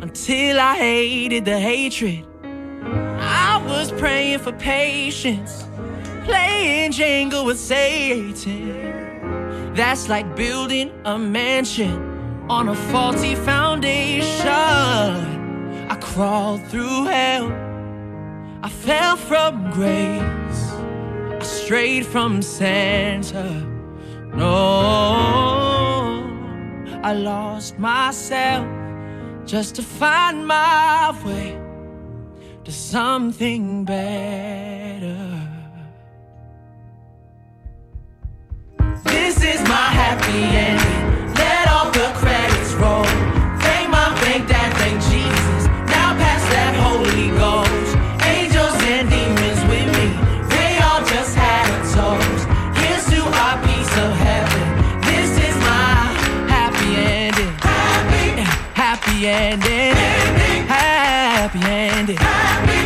until 0.02 0.60
I 0.60 0.76
hated 0.76 1.46
the 1.46 1.58
hatred. 1.58 2.26
I 3.18 3.64
was 3.66 3.94
praying 3.94 4.40
for 4.40 4.52
patience, 4.52 5.64
playing 6.26 6.92
Jenga 6.92 7.46
with 7.46 7.58
Satan. 7.58 9.74
That's 9.74 10.10
like 10.10 10.36
building 10.36 10.92
a 11.06 11.18
mansion 11.18 11.96
on 12.50 12.68
a 12.68 12.76
faulty 12.92 13.36
foundation. 13.36 14.50
I 15.94 15.98
crawled 16.02 16.68
through 16.68 17.06
hell. 17.06 17.48
I 18.62 18.68
fell 18.68 19.16
from 19.16 19.72
grace 19.72 20.43
straight 21.64 22.06
from 22.06 22.42
Santa. 22.42 23.66
No, 24.36 25.16
I 27.02 27.14
lost 27.14 27.80
myself 27.80 28.68
just 29.46 29.76
to 29.76 29.82
find 29.82 30.46
my 30.46 31.18
way 31.24 31.58
to 32.66 32.72
something 32.72 33.86
better. 33.86 35.40
This 39.06 39.42
is 39.42 39.62
my 39.62 39.88
happy 40.02 40.44
end. 40.68 40.83
Ending. 59.34 59.96
Happy 60.68 61.60
ending. 61.64 62.18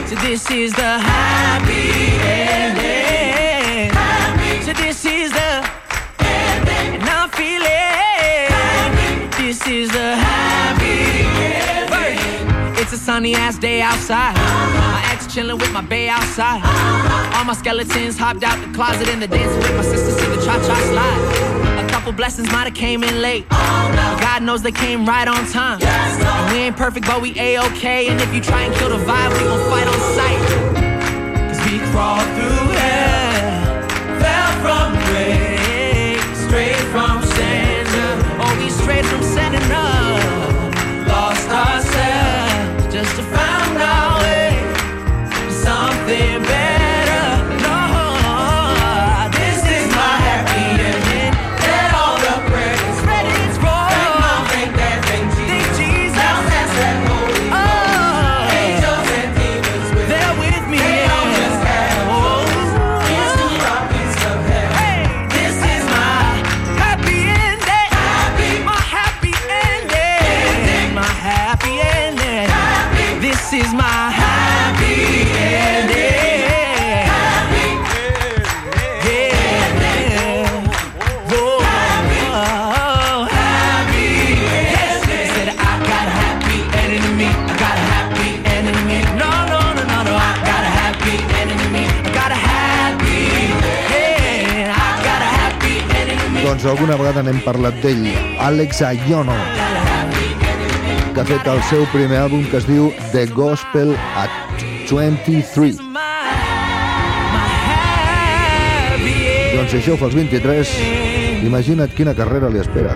So 0.07 0.15
this 0.25 0.49
is 0.49 0.73
the 0.73 0.91
happy 1.11 1.83
ending. 2.41 3.91
So 4.65 4.73
this 4.73 5.05
is 5.05 5.31
the 5.31 5.51
ending. 6.19 7.01
and 7.01 7.09
I'm 7.19 7.29
feeling 7.39 7.67
this 9.37 9.59
is 9.67 9.89
the 9.91 10.15
happy 10.15 10.99
ending. 11.53 12.77
It's 12.81 12.93
a 12.93 12.97
sunny 12.97 13.35
ass 13.35 13.57
day 13.57 13.81
outside. 13.81 14.35
My 14.35 15.01
ex 15.11 15.27
chilling 15.33 15.57
with 15.57 15.71
my 15.73 15.81
bae 15.81 16.07
outside. 16.07 16.61
All 17.35 17.43
my 17.43 17.53
skeletons 17.53 18.17
hopped 18.17 18.43
out 18.43 18.57
the 18.65 18.71
closet 18.73 19.09
in 19.09 19.19
the 19.19 19.27
dance 19.27 19.53
with 19.55 19.75
my 19.75 19.83
sister 19.83 20.11
see 20.11 20.27
the 20.33 20.41
cha 20.45 20.55
cha 20.67 20.75
slide. 20.91 21.56
Couple 22.07 22.19
blessings 22.19 22.49
might 22.53 22.63
have 22.63 22.73
came 22.73 23.03
in 23.03 23.21
late. 23.21 23.45
But 23.49 24.21
God 24.21 24.41
knows 24.41 24.61
they 24.61 24.71
came 24.71 25.05
right 25.05 25.27
on 25.27 25.45
time. 25.47 25.81
And 25.81 26.53
we 26.53 26.59
ain't 26.59 26.77
perfect, 26.77 27.05
but 27.05 27.21
we 27.21 27.37
a 27.37 27.59
okay. 27.59 28.07
And 28.07 28.21
if 28.21 28.33
you 28.33 28.39
try 28.39 28.61
and 28.61 28.73
kill 28.75 28.87
the 28.87 29.03
vibe, 29.03 29.33
we 29.33 29.39
gon' 29.39 29.69
fight 29.69 29.87
on 29.87 29.99
sight. 30.15 30.39
Cause 31.49 31.59
we 31.69 31.79
crawled 31.91 32.23
through 32.37 32.69
hell, 32.79 33.89
fell 34.21 34.51
from 34.63 34.93
grace, 35.11 36.37
straight 36.47 36.79
from 36.93 37.21
center. 37.35 38.09
Oh, 38.39 38.57
we 38.57 38.69
straight 38.69 39.05
from 39.07 39.21
up. 39.73 39.96
Alguna 96.71 96.95
vegada 96.99 97.21
n'hem 97.23 97.37
parlat 97.45 97.75
d'ell, 97.83 98.07
Alex 98.43 98.81
Ayono, 98.83 99.35
que 101.13 101.21
ha 101.21 101.25
fet 101.27 101.47
el 101.47 101.61
seu 101.69 101.85
primer 101.93 102.19
àlbum 102.25 102.43
que 102.51 102.59
es 102.59 102.67
diu 102.67 102.89
The 103.13 103.27
Gospel 103.35 103.93
at 104.19 104.33
23. 104.89 105.79
Doncs 109.53 109.71
si 109.71 109.79
això 109.79 109.95
ho 109.95 109.99
fa 110.01 110.09
als 110.09 110.17
23, 110.17 110.73
imagina't 111.47 111.93
quina 111.97 112.15
carrera 112.17 112.49
li 112.53 112.61
espera. 112.63 112.95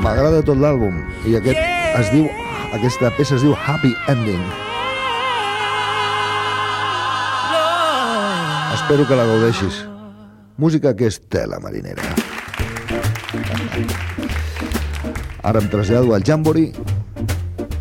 M'agrada 0.00 0.42
tot 0.42 0.58
l'àlbum 0.58 1.04
i 1.28 1.38
aquest 1.38 1.62
es 2.00 2.10
diu, 2.16 2.26
aquesta 2.76 3.14
peça 3.16 3.38
es 3.38 3.46
diu 3.46 3.56
Happy 3.66 3.94
Ending. 4.12 4.69
Espero 8.90 9.06
que 9.06 9.14
la 9.14 9.24
gaudeixis. 9.24 9.74
Música 10.58 10.90
que 10.98 11.06
és 11.06 11.20
tela 11.30 11.60
marinera. 11.62 12.02
Ara 15.46 15.60
em 15.62 15.68
trasllado 15.70 16.10
al 16.16 16.24
Jamboree 16.26 16.72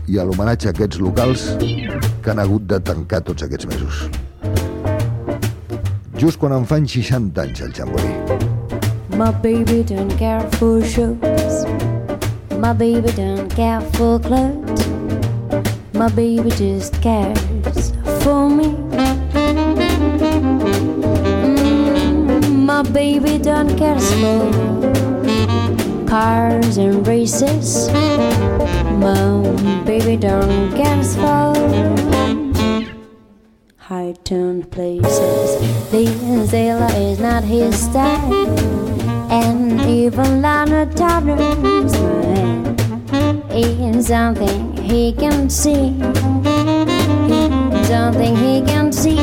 i 0.06 0.20
a 0.22 0.26
l'homenatge 0.30 0.70
a 0.70 0.76
aquests 0.76 1.02
locals 1.02 1.48
que 1.58 2.30
han 2.30 2.44
hagut 2.46 2.70
de 2.70 2.78
tancar 2.92 3.24
tots 3.26 3.42
aquests 3.42 3.66
mesos. 3.72 4.04
Just 6.22 6.38
quan 6.38 6.54
em 6.60 6.70
fan 6.70 6.86
60 6.86 7.42
anys 7.42 7.66
el 7.66 7.74
Jamboree. 7.74 8.38
My 9.18 9.34
baby 9.42 9.82
don't 9.82 10.14
care 10.22 10.46
for 10.60 10.78
shows. 10.86 11.66
My 12.62 12.78
baby 12.86 13.18
don't 13.18 13.50
care 13.58 13.82
for 13.98 14.22
clothes. 14.22 14.86
My 15.98 16.14
baby 16.14 16.54
just 16.54 17.02
cares 17.02 17.59
my 22.84 22.90
baby 22.92 23.38
don't 23.38 23.78
care 23.78 24.00
for 24.00 24.52
cars 26.08 26.78
and 26.78 27.06
races. 27.06 27.90
My 29.04 29.42
baby 29.86 30.16
don't 30.16 30.72
care 30.78 31.04
for 31.04 31.54
high 33.76 34.14
tone 34.24 34.64
places. 34.64 35.60
This 35.92 36.52
Zilla 36.52 36.88
is 36.96 37.20
not 37.20 37.44
his 37.44 37.78
style, 37.78 38.48
and 39.30 39.82
even 39.82 40.42
Lana 40.42 40.86
Turner's 40.96 41.94
is 43.52 44.08
something 44.08 44.78
he 44.78 45.12
can 45.12 45.50
see. 45.50 46.00
Something 47.92 48.38
he 48.38 48.62
can 48.62 48.94
see. 48.94 49.20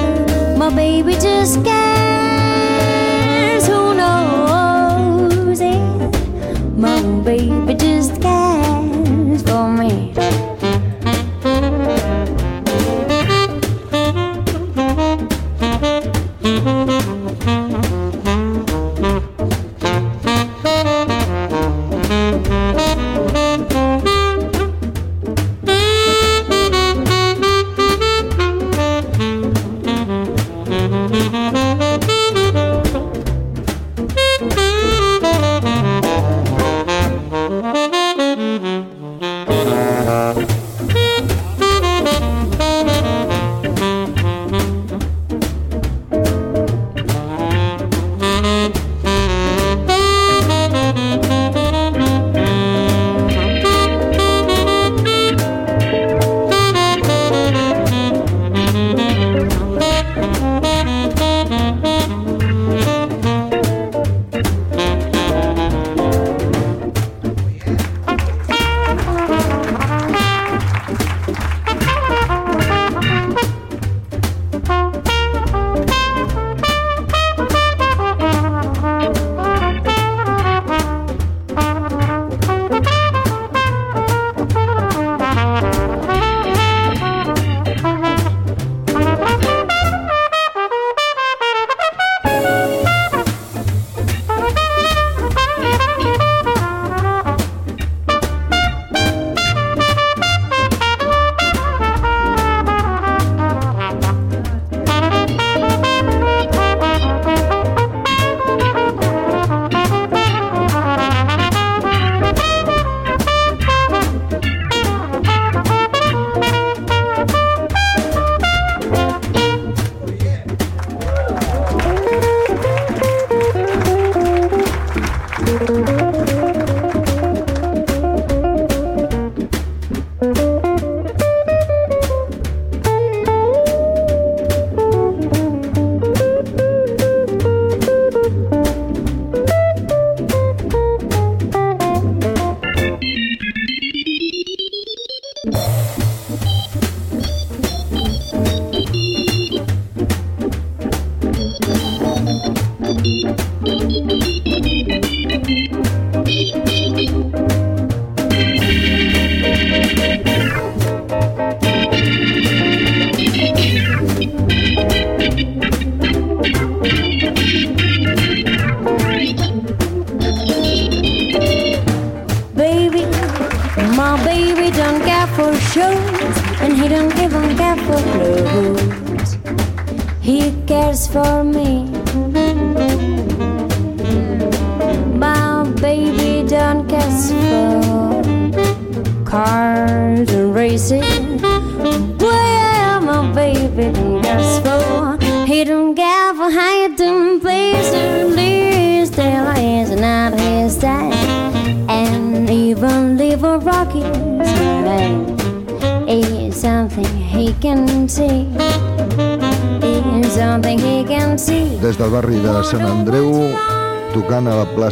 My 0.58 0.68
baby 0.74 1.14
just 1.14 1.64
cares. 1.64 2.25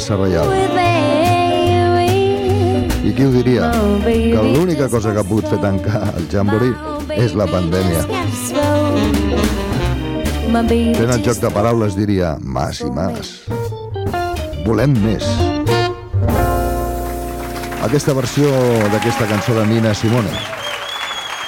Tocant 0.04 0.20
a 0.20 0.26
la 0.26 0.44
plaça 0.44 0.48
Reial. 0.48 0.48
I 3.04 3.12
qui 3.12 3.24
ho 3.24 3.30
diria? 3.30 3.70
Que 4.04 4.42
l'única 4.56 4.88
cosa 4.88 5.12
que 5.12 5.20
ha 5.20 5.24
pogut 5.24 5.48
fer 5.48 5.58
tancar 5.60 6.14
el 6.16 6.28
Jamboree 6.30 6.74
és 7.16 7.34
la 7.34 7.46
pandèmia. 7.46 8.04
Fent 10.54 11.10
el 11.10 11.24
joc 11.24 11.40
de 11.40 11.50
paraules 11.50 11.96
diria 11.96 12.36
mas 12.40 12.80
i 12.80 12.90
mas. 12.90 13.44
Volem 14.64 14.94
més. 15.04 15.24
Aquesta 17.84 18.14
versió 18.16 18.48
d'aquesta 18.92 19.28
cançó 19.28 19.54
de 19.58 19.66
Nina 19.68 19.94
Simone. 19.94 20.32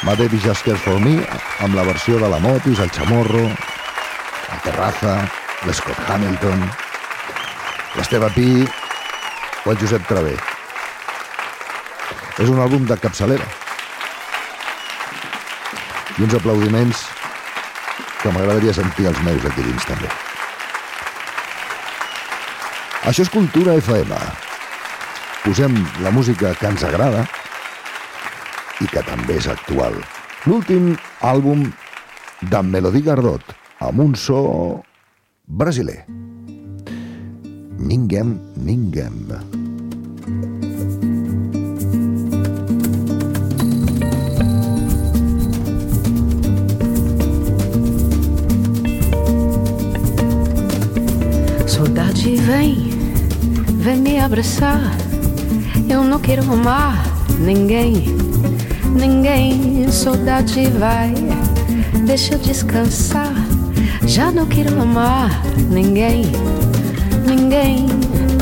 My 0.04 0.14
Baby 0.14 0.38
Just 0.38 0.64
Cares 0.64 0.82
For 0.84 1.00
Me, 1.00 1.16
amb 1.64 1.74
la 1.74 1.84
versió 1.88 2.18
de 2.20 2.28
la 2.28 2.38
Motis, 2.38 2.78
el 2.78 2.90
Chamorro, 2.92 3.46
el 3.48 4.60
Terraza, 4.62 5.22
l'Scott 5.64 5.96
Hamilton, 6.06 6.68
l'Esteve 7.96 8.28
Pi 8.34 8.50
o 9.64 9.72
el 9.72 9.78
Josep 9.80 10.04
Travé. 10.08 10.34
És 12.36 12.50
un 12.52 12.60
àlbum 12.60 12.84
de 12.88 12.96
capçalera. 13.00 13.46
I 16.16 16.24
uns 16.26 16.36
aplaudiments 16.36 17.06
que 18.20 18.32
m'agradaria 18.32 18.74
sentir 18.76 19.08
els 19.08 19.22
meus 19.24 19.44
aquí 19.48 19.64
dins 19.64 19.88
també. 19.88 20.12
Això 23.06 23.24
és 23.24 23.32
Cultura 23.32 23.76
FM. 23.80 24.20
Posem 25.46 25.76
la 26.02 26.12
música 26.12 26.52
que 26.58 26.68
ens 26.68 26.84
agrada 26.84 27.24
i 28.82 28.90
que 28.90 29.04
també 29.06 29.38
és 29.40 29.48
actual. 29.48 29.96
L'últim 30.44 30.92
àlbum 31.24 31.64
d'en 32.42 32.70
Melody 32.70 33.04
Gardot, 33.06 33.56
amb 33.80 34.04
un 34.08 34.16
so 34.20 34.40
brasiler. 35.46 36.02
Ninguém, 37.86 38.40
ninguém. 38.56 39.12
Saudade 51.68 52.34
vem, 52.34 52.90
vem 53.78 53.98
me 53.98 54.18
abraçar. 54.18 54.80
Eu 55.88 56.02
não 56.02 56.18
quero 56.18 56.42
amar 56.52 57.06
ninguém, 57.38 58.04
ninguém. 58.98 59.88
Saudade 59.92 60.66
vai, 60.70 61.14
deixa 62.04 62.34
eu 62.34 62.38
descansar. 62.40 63.32
Já 64.04 64.32
não 64.32 64.46
quero 64.46 64.80
amar 64.82 65.30
ninguém, 65.70 66.24
ninguém. 67.36 67.86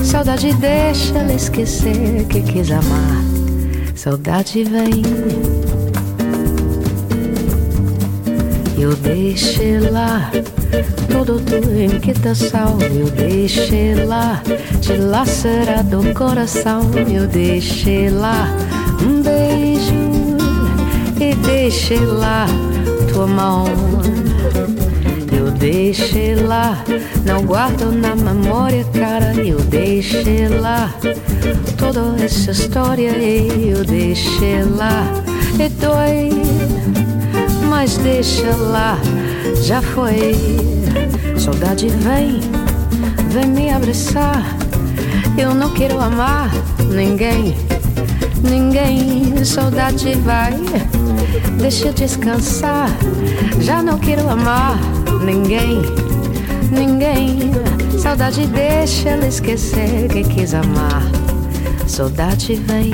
Saudade 0.03 0.53
deixa 0.55 1.19
ela 1.19 1.33
esquecer 1.33 2.25
que 2.29 2.41
quis 2.43 2.71
amar. 2.71 3.25
Saudade 3.95 4.65
vem. 4.65 5.03
Eu 8.79 8.95
deixei 8.97 9.81
lá 9.81 10.31
todo 11.11 11.41
tua 11.41 11.85
inquietação. 11.85 12.79
Eu 12.81 13.11
deixei 13.11 13.95
lá 14.05 14.43
te 14.81 14.93
lacerar 14.93 15.85
do 15.85 16.15
coração. 16.15 16.83
Eu 17.13 17.27
deixei 17.27 18.11
lá 18.11 18.49
um 19.03 19.23
beijo 19.23 19.95
e 21.21 21.35
deixei 21.47 22.01
lá 22.01 22.47
tua 23.13 23.27
mão. 23.27 23.65
Eu 25.65 25.73
deixei 25.73 26.35
lá, 26.35 26.85
não 27.25 27.43
guardo 27.43 27.91
na 27.91 28.15
memória, 28.15 28.85
cara. 28.93 29.33
Eu 29.35 29.59
deixei 29.61 30.47
lá 30.47 30.93
toda 31.79 32.23
essa 32.23 32.51
história. 32.51 33.11
Eu 33.11 33.83
deixei 33.83 34.63
lá 34.63 35.07
e 35.59 35.69
dói 35.81 36.29
mas 37.71 37.97
deixa 37.97 38.55
lá, 38.57 38.99
já 39.63 39.81
foi. 39.81 40.35
Saudade 41.39 41.89
vem, 41.89 42.41
vem 43.31 43.47
me 43.47 43.71
abraçar. 43.71 44.45
Eu 45.39 45.55
não 45.55 45.71
quero 45.71 45.99
amar 45.99 46.51
ninguém, 46.91 47.57
ninguém. 48.43 49.43
Saudade 49.43 50.15
vai, 50.17 50.53
deixa 51.59 51.91
descansar. 51.91 52.91
Já 53.61 53.83
não 53.83 53.99
quero 53.99 54.29
amar 54.29 54.79
ninguém, 55.25 55.83
ninguém. 56.71 57.51
Saudade 57.99 58.47
deixa 58.47 59.11
ela 59.11 59.27
esquecer 59.27 60.09
que 60.09 60.23
quis 60.25 60.55
amar. 60.55 61.03
Saudade 61.87 62.55
vem. 62.55 62.93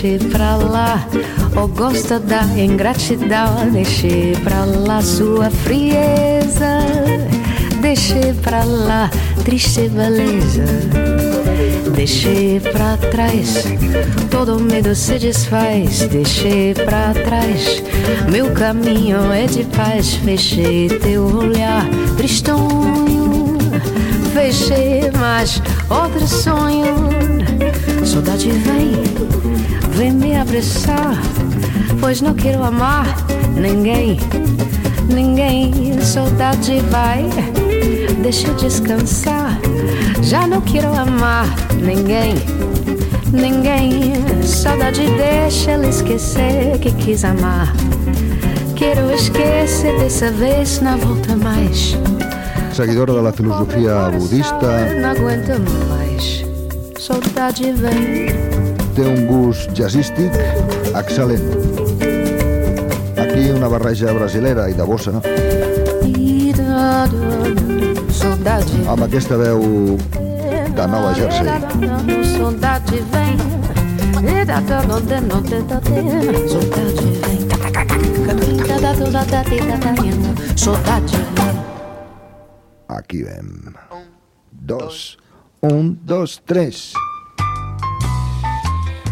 Deixei 0.00 0.30
pra 0.30 0.56
lá 0.56 1.06
o 1.62 1.68
gosto 1.68 2.18
da 2.20 2.42
ingratidão. 2.56 3.68
Deixei 3.70 4.32
pra 4.42 4.64
lá 4.64 5.02
sua 5.02 5.50
frieza. 5.50 6.78
Deixei 7.82 8.32
pra 8.40 8.64
lá 8.64 9.10
triste 9.44 9.90
beleza. 9.90 10.64
Deixei 11.94 12.60
pra 12.60 12.96
trás, 13.10 13.66
todo 14.30 14.58
medo 14.58 14.94
se 14.94 15.18
desfaz. 15.18 16.08
Deixei 16.08 16.72
pra 16.72 17.12
trás, 17.12 17.82
meu 18.30 18.52
caminho 18.52 19.30
é 19.30 19.44
de 19.44 19.64
paz. 19.64 20.14
Fechei 20.14 20.88
teu 20.88 21.24
olhar, 21.26 21.86
tristonho. 22.16 23.58
Fechei 24.32 25.10
mais 25.18 25.60
outro 25.90 26.26
sonho. 26.26 27.10
Saudade 28.02 28.50
vem, 28.50 28.92
vem 29.92 30.12
me 30.12 30.36
abraçar. 30.36 31.14
Pois 32.00 32.20
não 32.20 32.34
quero 32.34 32.62
amar 32.62 33.06
ninguém, 33.54 34.18
ninguém. 35.12 36.00
Saudade 36.00 36.80
vai, 36.90 37.28
deixa 38.22 38.48
eu 38.48 38.54
descansar. 38.54 39.58
Já 40.22 40.46
não 40.46 40.60
quero 40.60 40.88
amar 40.94 41.46
ninguém, 41.82 42.34
ninguém. 43.32 44.14
Saudade 44.42 45.06
deixa 45.16 45.72
ela 45.72 45.86
esquecer 45.86 46.78
que 46.78 46.92
quis 46.92 47.24
amar. 47.24 47.72
Quero 48.76 49.10
esquecer 49.12 49.98
dessa 49.98 50.30
vez, 50.30 50.80
não 50.80 50.96
volta 50.96 51.36
mais. 51.36 51.96
Seguidora 52.72 53.12
de 53.12 53.20
la 53.20 53.32
filosofia 53.32 54.10
budista, 54.10 54.94
Não 55.00 55.10
aguento 55.10 55.60
mais. 55.88 56.46
Saudade 56.98 57.72
vem. 57.72 58.69
té 58.96 59.04
un 59.06 59.26
gust 59.28 59.70
jazzístic 59.76 60.34
excel·lent. 60.98 61.44
Aquí 63.20 63.50
una 63.54 63.68
barreja 63.70 64.12
brasilera 64.16 64.68
i 64.70 64.74
de 64.78 64.86
bossa. 64.86 65.20
Amb 68.90 69.04
aquesta 69.06 69.36
veu 69.40 69.60
de 70.76 70.86
Nova 70.86 71.12
Jersey. 71.18 71.46
Saudade 72.34 73.02
vem, 73.12 73.38
da 74.46 74.60
dona 74.68 75.00
de 75.00 75.20
no 75.28 75.42
vem, 75.46 75.68
da 78.80 78.92
dona 78.94 79.24
da 79.24 79.42
te 79.44 79.60
vem. 79.60 79.80
Aquí. 82.88 83.24
Dos, 84.50 85.18
un, 85.60 85.98
dos, 86.04 86.42
tres. 86.44 86.92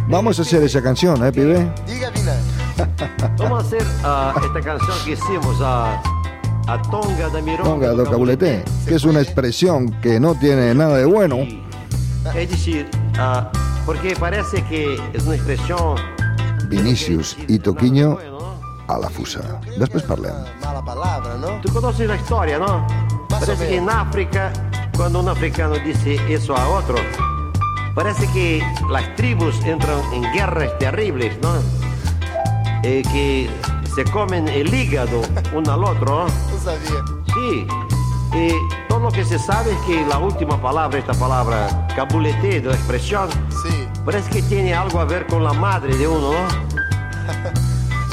Vamos 0.08 0.38
a 0.38 0.42
hacer 0.42 0.62
esa 0.62 0.82
canción, 0.82 1.22
¿eh, 1.22 1.30
pibe? 1.30 1.70
Diga, 1.86 2.08
Vina. 2.08 2.34
Vamos 3.36 3.62
a 3.62 3.66
hacer 3.66 3.86
ah, 4.02 4.34
esta 4.42 4.60
canción 4.62 4.96
que 5.04 5.12
hicimos 5.12 5.60
a, 5.60 6.00
a 6.66 6.82
Tonga 6.90 7.28
da 7.28 7.42
Mironga. 7.42 7.64
Tonga 7.64 7.88
do 7.90 8.04
Cabulete, 8.04 8.64
que 8.86 8.94
es 8.94 9.04
una 9.04 9.20
expresión 9.20 9.90
que 10.00 10.18
no 10.18 10.34
tiene 10.34 10.74
nada 10.74 10.96
de 10.96 11.04
bueno. 11.04 11.46
Es 12.34 12.50
decir, 12.50 12.88
ah, 13.18 13.52
porque 13.84 14.16
parece 14.16 14.64
que 14.64 14.98
es 15.12 15.24
una 15.24 15.34
expresión 15.34 15.96
Vinicius 16.68 17.36
y 17.46 17.58
Toquiño 17.58 18.18
a 18.88 18.98
la 18.98 19.10
fusa. 19.10 19.60
Después 19.78 20.04
parlem. 20.04 20.32
Mala 20.62 20.82
palavra, 20.82 21.36
¿no? 21.36 21.60
Tú 21.60 21.70
conoces 21.70 22.08
la 22.08 22.16
historia, 22.16 22.58
¿no? 22.58 22.86
Parece 23.28 23.68
que 23.68 23.76
en 23.76 23.90
África, 23.90 24.54
cuando 24.96 25.20
un 25.20 25.28
africano 25.28 25.74
dice 25.84 26.16
eso 26.32 26.56
a 26.56 26.66
otro, 26.66 26.96
parece 27.98 28.28
que 28.28 28.62
las 28.88 29.16
tribus 29.16 29.56
entran 29.64 30.00
en 30.12 30.22
guerras 30.32 30.70
terribles, 30.78 31.36
¿no? 31.42 31.52
Eh, 32.84 33.02
que 33.12 33.50
se 33.92 34.04
comen 34.04 34.46
el 34.46 34.72
hígado 34.72 35.20
uno 35.52 35.72
al 35.72 35.82
otro, 35.82 36.06
¿no? 36.06 36.24
No 36.26 36.58
sabía. 36.62 37.02
Sí. 37.34 37.66
Y 38.34 38.52
todo 38.88 39.00
lo 39.00 39.10
que 39.10 39.24
se 39.24 39.36
sabe 39.36 39.72
es 39.72 39.78
que 39.80 40.06
la 40.06 40.18
última 40.18 40.62
palabra, 40.62 40.96
esta 40.96 41.12
palabra 41.14 41.88
cabulete 41.96 42.60
de 42.60 42.68
la 42.68 42.74
expresión, 42.76 43.28
Sí, 43.64 43.88
parece 44.04 44.30
que 44.30 44.42
tiene 44.42 44.74
algo 44.74 45.00
a 45.00 45.04
ver 45.04 45.26
con 45.26 45.42
la 45.42 45.52
madre 45.52 45.96
de 45.96 46.06
uno, 46.06 46.32
¿no? 46.32 46.48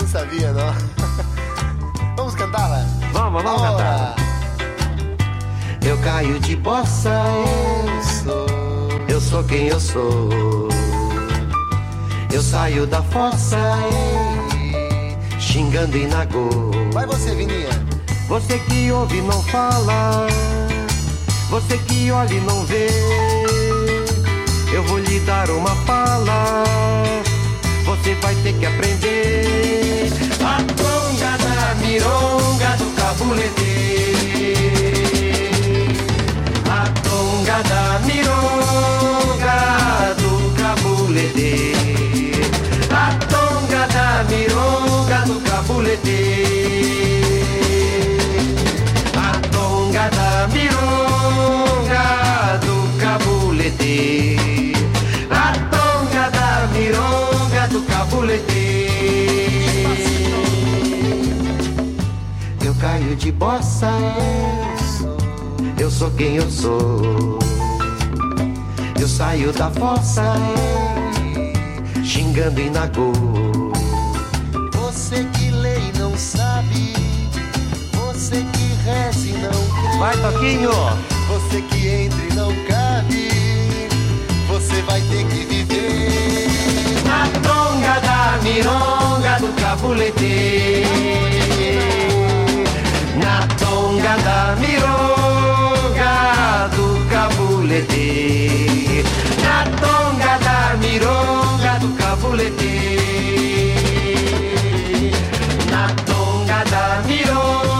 não 0.01 0.07
sabia, 0.07 0.51
não. 0.51 0.73
Vamos 2.17 2.33
cantá-la? 2.33 2.83
Vamos, 3.13 3.43
vamos 3.43 3.61
Ora. 3.61 3.69
cantar. 3.69 4.15
Eu 5.85 5.95
caio 5.99 6.39
de 6.39 6.55
bossa, 6.55 7.23
eu 7.85 8.03
sou, 8.03 8.64
sou 9.35 9.43
quem 9.43 9.67
eu 9.67 9.79
sou. 9.81 10.29
Eu 12.31 12.41
saio 12.41 12.87
da 12.87 13.01
fossa, 13.03 13.57
ei, 13.91 15.39
xingando 15.39 15.97
em 15.97 16.07
nagô. 16.07 16.47
Vai 16.93 17.05
você, 17.05 17.35
Vininha. 17.35 17.85
Você 18.29 18.57
que 18.59 18.89
ouve 18.93 19.17
e 19.17 19.21
não 19.21 19.43
fala, 19.43 20.25
você 21.49 21.77
que 21.79 22.09
olha 22.11 22.33
e 22.33 22.39
não 22.39 22.65
vê. 22.65 22.87
Eu 24.73 24.83
vou 24.85 24.99
lhe 24.99 25.19
dar 25.21 25.49
uma 25.49 25.75
fala, 25.85 25.94
A 49.15 49.39
tonga 49.49 50.09
da 50.09 50.45
mironga 50.49 52.59
do 52.65 52.75
cabulete. 52.99 54.73
A 55.31 55.53
tonga 55.71 56.29
da 56.31 56.67
mironga 56.73 57.67
do 57.69 57.81
cabulete. 57.83 58.89
Eu 62.65 62.75
caio 62.75 63.15
de 63.15 63.31
bossa, 63.31 63.93
eu 65.79 65.89
sou, 65.89 66.11
quem 66.11 66.35
eu 66.35 66.51
sou. 66.51 67.39
Eu 68.99 69.07
saio 69.07 69.53
da 69.53 69.71
fossa, 69.71 70.35
xingando 72.03 72.59
em 72.59 72.69
nagô. 72.69 73.13
Você 73.13 73.64
e 79.23 79.33
não. 79.33 79.99
Vai, 79.99 80.15
Toquinho! 80.17 80.71
Você 81.27 81.61
que 81.61 81.87
entra 81.87 82.21
e 82.23 82.33
não 82.33 82.53
cabe. 82.65 83.29
Você 84.47 84.81
vai 84.83 85.01
ter 85.01 85.25
que 85.25 85.45
viver. 85.45 86.47
Na 87.05 87.27
tonga 87.41 87.99
da 88.01 88.37
mironga 88.43 89.39
do 89.39 89.53
cabulete. 89.61 90.83
Na 93.17 93.47
tonga 93.57 94.17
da 94.23 94.55
mironga 94.59 96.13
do 96.75 97.05
cabulete. 97.09 99.03
Na 99.43 99.63
tonga 99.79 100.37
da 100.39 100.77
mironga 100.77 101.79
do 101.79 101.89
cabulete. 101.97 102.75
Na 105.69 105.87
tonga 106.05 106.63
da 106.69 107.01
mironga 107.07 107.74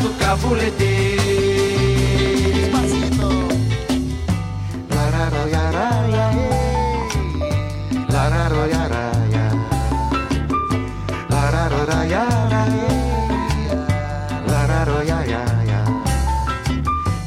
do 0.00 0.10
cabulete. 0.18 1.20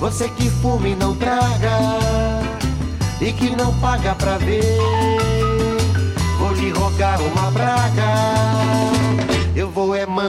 Você 0.03 0.29
que 0.29 0.47
fuma 0.47 0.87
e 0.87 0.95
não 0.95 1.15
traga 1.15 1.79
e 3.19 3.31
que 3.31 3.55
não 3.55 3.73
paga 3.79 4.13
pra 4.13 4.37
ver, 4.37 4.77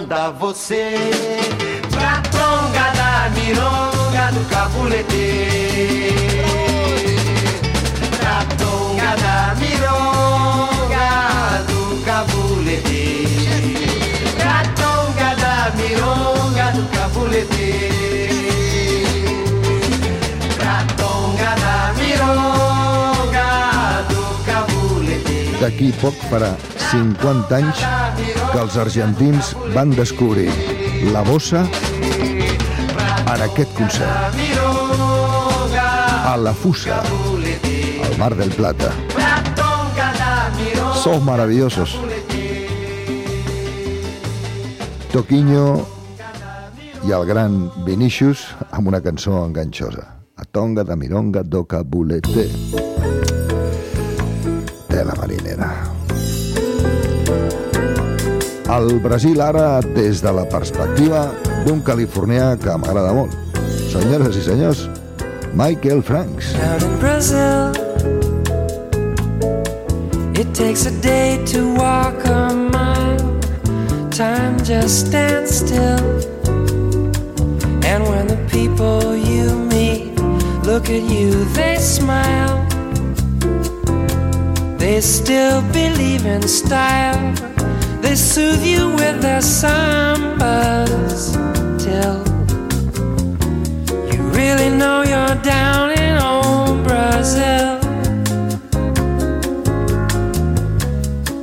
mandar 0.05 0.30
você 0.32 1.11
pra 1.90 2.20
tonga 2.30 2.92
da 2.92 3.30
mironga 3.30 4.32
do 4.32 4.44
cabulete. 4.50 6.14
Pra 8.20 8.44
da 9.16 9.55
mironga 9.55 11.09
do 11.66 12.05
cabulete. 12.05 13.05
Pra 14.36 14.62
da 15.36 15.72
mironga 15.74 16.66
do 16.72 16.84
cabulete. 16.94 17.72
Pra 20.59 20.84
tonga 20.98 21.50
da 21.57 21.94
mironga 26.93 27.32
do 27.32 27.45
cabulete. 27.45 27.45
D'aquí 27.45 27.45
poc 27.45 27.45
farà 27.45 27.45
50 27.45 27.57
anys 27.57 27.78
que 28.53 28.61
els 28.61 28.76
argentins 28.76 29.55
van 29.74 29.91
descobrir 29.91 30.51
la 31.12 31.22
bossa 31.22 31.64
en 33.35 33.43
aquest 33.43 33.72
concert. 33.74 34.35
A 36.24 36.37
la 36.37 36.53
Fusa, 36.55 37.01
al 38.05 38.18
Mar 38.18 38.35
del 38.37 38.51
Plata. 38.51 38.93
Sos 41.03 41.22
maravillosos. 41.22 41.99
Toquiño 45.12 45.87
i 47.07 47.12
el 47.12 47.26
gran 47.26 47.70
Vinicius 47.85 48.47
amb 48.70 48.89
una 48.89 49.01
cançó 49.01 49.45
enganxosa. 49.45 50.07
A 50.37 50.45
tonga 50.45 50.82
da 50.82 50.97
mironga 50.97 51.43
do 51.43 51.64
cabulete. 51.64 52.49
Tela 54.89 55.14
marinera. 55.14 55.93
El 58.75 58.99
Brasil 58.99 59.41
ara 59.41 59.81
des 59.95 60.20
de 60.20 60.33
la 60.35 60.43
perspectiva 60.51 61.29
d'un 61.62 61.79
californià 61.87 62.57
que 62.59 62.72
m'agrada 62.75 63.12
molt. 63.14 63.37
Senyores 63.93 64.35
i 64.35 64.43
senyors, 64.43 64.81
Michael 65.55 66.03
Franks. 66.03 66.51
Down 66.59 66.83
in 66.83 66.97
Brazil, 66.99 67.70
it 70.35 70.51
takes 70.59 70.87
a 70.87 70.95
day 71.07 71.39
to 71.53 71.62
walk 71.79 72.27
a 72.27 72.51
mile. 72.51 73.39
Time 74.11 74.59
just 74.64 75.07
stands 75.07 75.55
still. 75.62 76.03
And 77.87 78.03
when 78.11 78.27
the 78.27 78.41
people 78.51 79.14
you 79.14 79.55
meet 79.70 80.18
look 80.66 80.91
at 80.91 81.07
you, 81.07 81.45
they 81.55 81.77
smile. 81.79 82.66
They 84.79 85.01
still 85.01 85.62
believe 85.70 86.27
in 86.27 86.43
style. 86.49 87.53
They 88.05 88.16
soothe 88.16 88.62
you 88.62 88.90
with 88.90 89.22
their 89.22 89.40
sambas 89.40 91.32
till 91.82 92.22
you 94.12 94.22
really 94.38 94.68
know 94.68 95.02
you're 95.02 95.38
down 95.42 95.90
in 95.98 96.18
old 96.18 96.84
Brazil. 96.84 97.80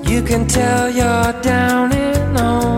You 0.06 0.22
can 0.22 0.48
tell 0.48 0.88
you're 0.90 1.34
down 1.42 1.92
in 1.94 2.38
old. 2.38 2.71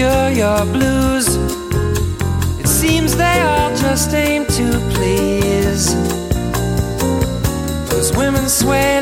Cure 0.00 0.30
your 0.30 0.64
blues. 0.64 1.26
It 2.58 2.66
seems 2.66 3.14
they 3.16 3.38
all 3.42 3.70
just 3.76 4.14
aim 4.14 4.46
to 4.46 4.66
please. 4.94 5.84
Those 7.90 8.10
women 8.16 8.48
sway 8.48 8.99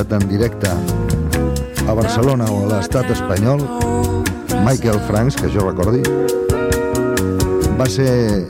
estat 0.00 0.22
en 0.22 0.28
directe 0.28 0.68
a 1.86 1.92
Barcelona 1.92 2.46
o 2.48 2.62
a 2.64 2.68
l'estat 2.70 3.10
espanyol, 3.12 3.60
Michael 4.64 4.96
Franks, 5.04 5.36
que 5.36 5.50
jo 5.52 5.66
recordi, 5.66 6.00
va 7.76 7.84
ser 7.84 8.46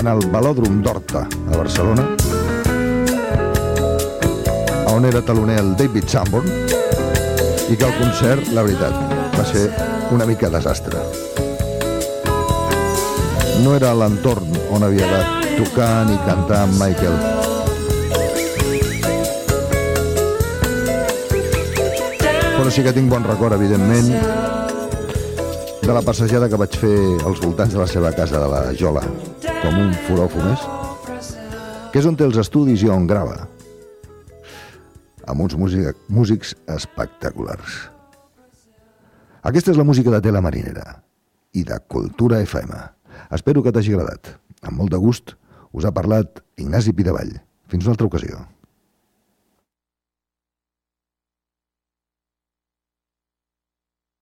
en 0.00 0.08
el 0.08 0.24
Velòdrom 0.32 0.80
d'Horta, 0.80 1.26
a 1.26 1.58
Barcelona, 1.58 2.06
on 4.94 5.04
era 5.04 5.20
taloner 5.20 5.58
el 5.60 5.74
David 5.76 6.08
Sanborn, 6.08 6.48
i 7.68 7.76
que 7.76 7.84
el 7.84 7.96
concert, 8.00 8.48
la 8.56 8.64
veritat, 8.64 8.96
va 9.36 9.44
ser 9.44 9.66
una 10.16 10.24
mica 10.24 10.48
desastre. 10.48 11.02
No 13.60 13.76
era 13.76 13.92
l'entorn 13.92 14.56
on 14.70 14.88
havia 14.88 15.10
de 15.12 15.58
tocar 15.58 16.06
ni 16.08 16.16
cantar 16.24 16.64
amb 16.64 16.80
Michael. 16.80 17.45
Però 22.66 22.74
sí 22.74 22.82
que 22.82 22.90
tinc 22.90 23.06
bon 23.06 23.22
record, 23.22 23.54
evidentment, 23.54 24.08
de 25.86 25.92
la 25.94 26.00
passejada 26.02 26.48
que 26.50 26.58
vaig 26.58 26.72
fer 26.82 26.96
als 27.22 27.38
voltants 27.38 27.76
de 27.76 27.78
la 27.78 27.86
seva 27.86 28.10
casa 28.10 28.40
de 28.42 28.48
la 28.50 28.62
Jola, 28.74 29.04
com 29.60 29.76
un 29.84 29.92
furòfo 30.08 30.42
més, 30.42 30.64
que 31.92 32.02
és 32.02 32.08
on 32.10 32.18
té 32.18 32.26
els 32.26 32.40
estudis 32.42 32.82
i 32.82 32.90
on 32.90 33.06
grava, 33.06 33.36
amb 35.30 35.44
uns 35.46 35.54
músic, 35.54 36.02
músics 36.10 36.56
espectaculars. 36.74 37.78
Aquesta 39.46 39.70
és 39.70 39.78
la 39.78 39.86
música 39.86 40.10
de 40.16 40.22
Tela 40.26 40.42
Marinera 40.42 40.88
i 41.54 41.62
de 41.70 41.78
Cultura 41.86 42.42
FM. 42.42 42.82
Espero 43.38 43.62
que 43.62 43.70
t'hagi 43.70 43.94
agradat. 43.94 44.34
Amb 44.66 44.82
molt 44.82 44.90
de 44.90 44.98
gust 45.06 45.36
us 45.70 45.86
ha 45.86 45.94
parlat 45.94 46.42
Ignasi 46.58 46.98
Pidavall. 46.98 47.30
Fins 47.70 47.86
una 47.86 47.94
altra 47.94 48.10
ocasió. 48.10 48.42